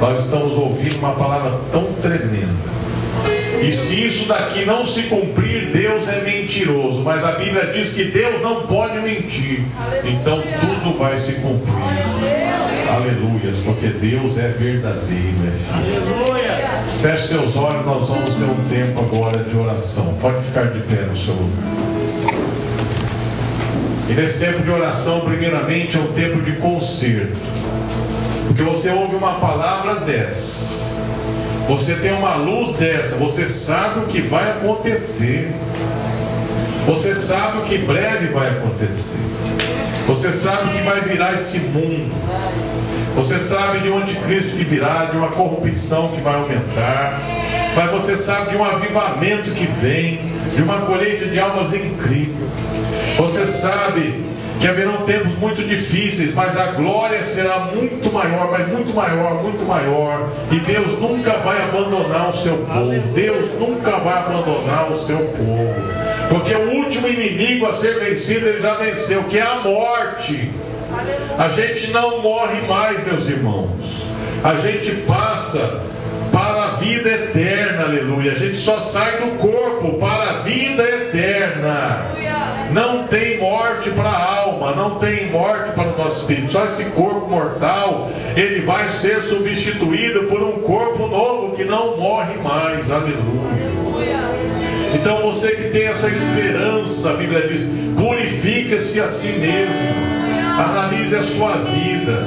[0.00, 2.78] nós estamos ouvindo uma palavra tão tremenda.
[3.60, 7.02] E se isso daqui não se cumprir, Deus é mentiroso.
[7.02, 9.64] Mas a Bíblia diz que Deus não pode mentir.
[10.04, 11.74] Então tudo vai se cumprir.
[12.88, 16.02] Aleluias, porque Deus é verdadeiro, é fiel.
[16.02, 16.68] Aleluia.
[17.02, 20.14] Feche seus olhos, nós vamos ter um tempo agora de oração.
[20.20, 21.78] Pode ficar de pé no seu lugar.
[24.08, 27.38] E nesse tempo de oração, primeiramente, é um tempo de conserto.
[28.46, 30.74] Porque você ouve uma palavra dessa,
[31.68, 35.52] você tem uma luz dessa, você sabe o que vai acontecer.
[36.86, 39.20] Você sabe o que breve vai acontecer.
[40.06, 42.10] Você sabe o que vai virar esse mundo.
[43.14, 47.20] Você sabe de onde Cristo virá, de uma corrupção que vai aumentar.
[47.76, 50.20] Mas você sabe de um avivamento que vem,
[50.56, 52.48] de uma colheita de almas incrível.
[53.18, 54.27] Você sabe
[54.60, 59.64] que haverão tempos muito difíceis, mas a glória será muito maior, mas muito maior, muito
[59.64, 60.28] maior.
[60.50, 63.00] E Deus nunca vai abandonar o seu povo.
[63.14, 65.74] Deus nunca vai abandonar o seu povo.
[66.28, 70.50] Porque o último inimigo a ser vencido, ele já venceu, que é a morte.
[71.38, 73.70] A gente não morre mais, meus irmãos.
[74.42, 75.87] A gente passa
[76.32, 78.32] para a vida eterna, aleluia.
[78.32, 82.06] A gente só sai do corpo para a vida eterna.
[82.72, 86.52] Não tem morte para a alma, não tem morte para o nosso espírito.
[86.52, 92.36] Só esse corpo mortal, ele vai ser substituído por um corpo novo que não morre
[92.36, 92.90] mais.
[92.90, 94.18] Aleluia.
[94.94, 100.18] Então você que tem essa esperança, a Bíblia diz: purifica-se a si mesmo
[100.58, 102.18] Analise a sua vida.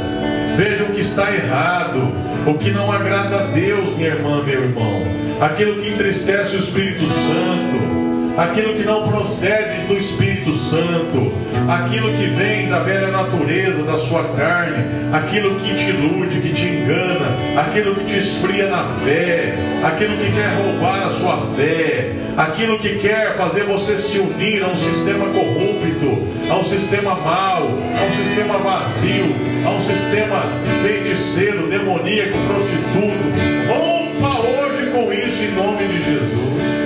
[0.56, 2.14] Veja o que está errado,
[2.46, 5.04] o que não agrada a Deus, minha irmã, meu irmão.
[5.40, 8.01] Aquilo que entristece o Espírito Santo,
[8.38, 11.32] aquilo que não procede do Espírito Santo,
[11.68, 16.68] aquilo que vem da velha natureza, da sua carne, aquilo que te ilude, que te
[16.68, 17.28] engana,
[17.58, 19.54] aquilo que te esfria na fé,
[19.84, 24.68] aquilo que quer roubar a sua fé, aquilo que quer fazer você se unir a
[24.68, 29.36] um sistema corrupto, a um sistema mau, a um sistema vazio,
[29.66, 30.44] a um sistema
[30.82, 33.32] feiticeiro, demoníaco, prostituto.
[33.68, 36.81] Rompa hoje com isso em nome de Jesus.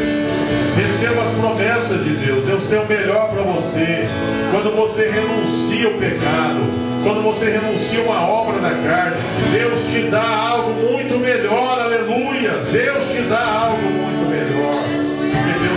[0.95, 2.45] Receba as promessas de Deus.
[2.45, 4.07] Deus tem o melhor para você.
[4.49, 6.61] Quando você renuncia o pecado,
[7.03, 9.17] quando você renuncia uma obra da carne,
[9.51, 11.81] Deus te dá algo muito melhor.
[11.81, 12.51] Aleluia.
[12.71, 14.45] Deus te dá algo muito melhor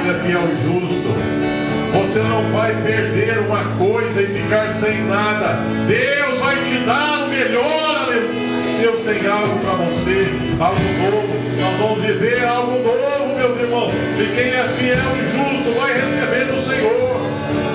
[0.08, 1.98] é fiel e justo.
[1.98, 5.58] Você não vai perder uma coisa e ficar sem nada.
[5.88, 8.47] Deus vai te dar o melhor, aleluia.
[8.80, 10.28] Deus tem algo para você,
[10.60, 11.26] algo novo.
[11.60, 13.92] Nós vamos viver algo novo, meus irmãos.
[13.92, 16.94] E quem é fiel e justo vai receber do Senhor.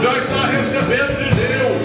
[0.02, 1.76] Já está recebendo de Deus.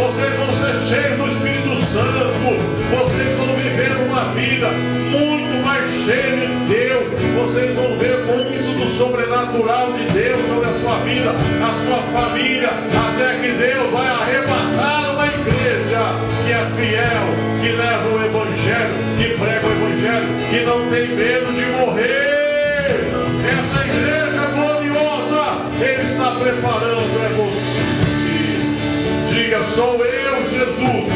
[0.00, 2.56] Vocês vão ser cheios do Espírito Santo.
[2.88, 4.72] Vocês vão viver uma vida
[5.12, 7.04] muito mais cheia de Deus.
[7.36, 12.70] Vocês vão ver muito do sobrenatural de Deus sobre a sua vida, a sua família,
[12.70, 15.34] até que Deus vai arrebatar uma que
[17.64, 23.08] que levam o Evangelho, que pregam o Evangelho, que não tem medo de morrer.
[23.48, 25.44] Essa igreja gloriosa,
[25.80, 27.64] Ele está preparando, é você.
[29.32, 31.08] Diga, sou eu, Jesus.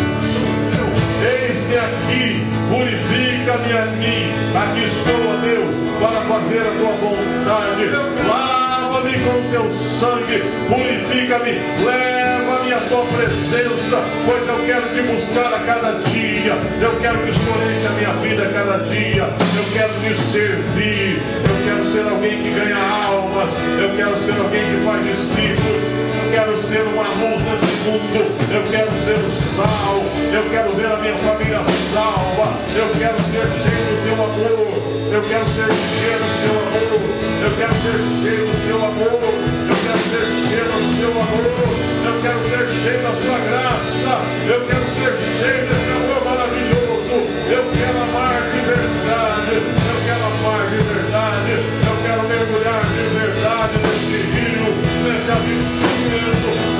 [1.20, 4.32] Eis-me aqui, purifica-me a mim.
[4.56, 5.68] Aqui estou, Deus,
[6.00, 7.84] para fazer a tua vontade.
[8.26, 11.52] Lá Lava-me com teu sangue, purifica-me,
[11.84, 16.56] leva-me à tua presença, pois eu quero te buscar a cada dia.
[16.80, 19.24] Eu quero que escolheste a minha vida a cada dia.
[19.24, 21.20] Eu quero te servir.
[21.44, 23.50] Eu quero ser alguém que ganha almas.
[23.78, 28.20] Eu quero ser alguém que faz discípulos quero ser uma luz nesse mundo,
[28.52, 29.96] eu quero ser o sal,
[30.32, 31.60] eu quero ver a minha família
[31.92, 34.68] salva, eu quero ser cheio do teu amor,
[35.12, 37.00] eu quero ser cheio do teu amor,
[37.44, 39.20] eu quero ser cheio do teu amor,
[39.68, 44.12] eu quero ser cheio do teu amor, eu quero ser cheio da sua graça,
[44.48, 50.62] eu quero ser cheio desse amor maravilhoso, eu quero amar de verdade, eu quero amar
[50.68, 54.68] de verdade, eu quero mergulhar de verdade nesse rio,
[55.08, 55.77] nesse aventura.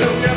[0.00, 0.27] Eu quero ser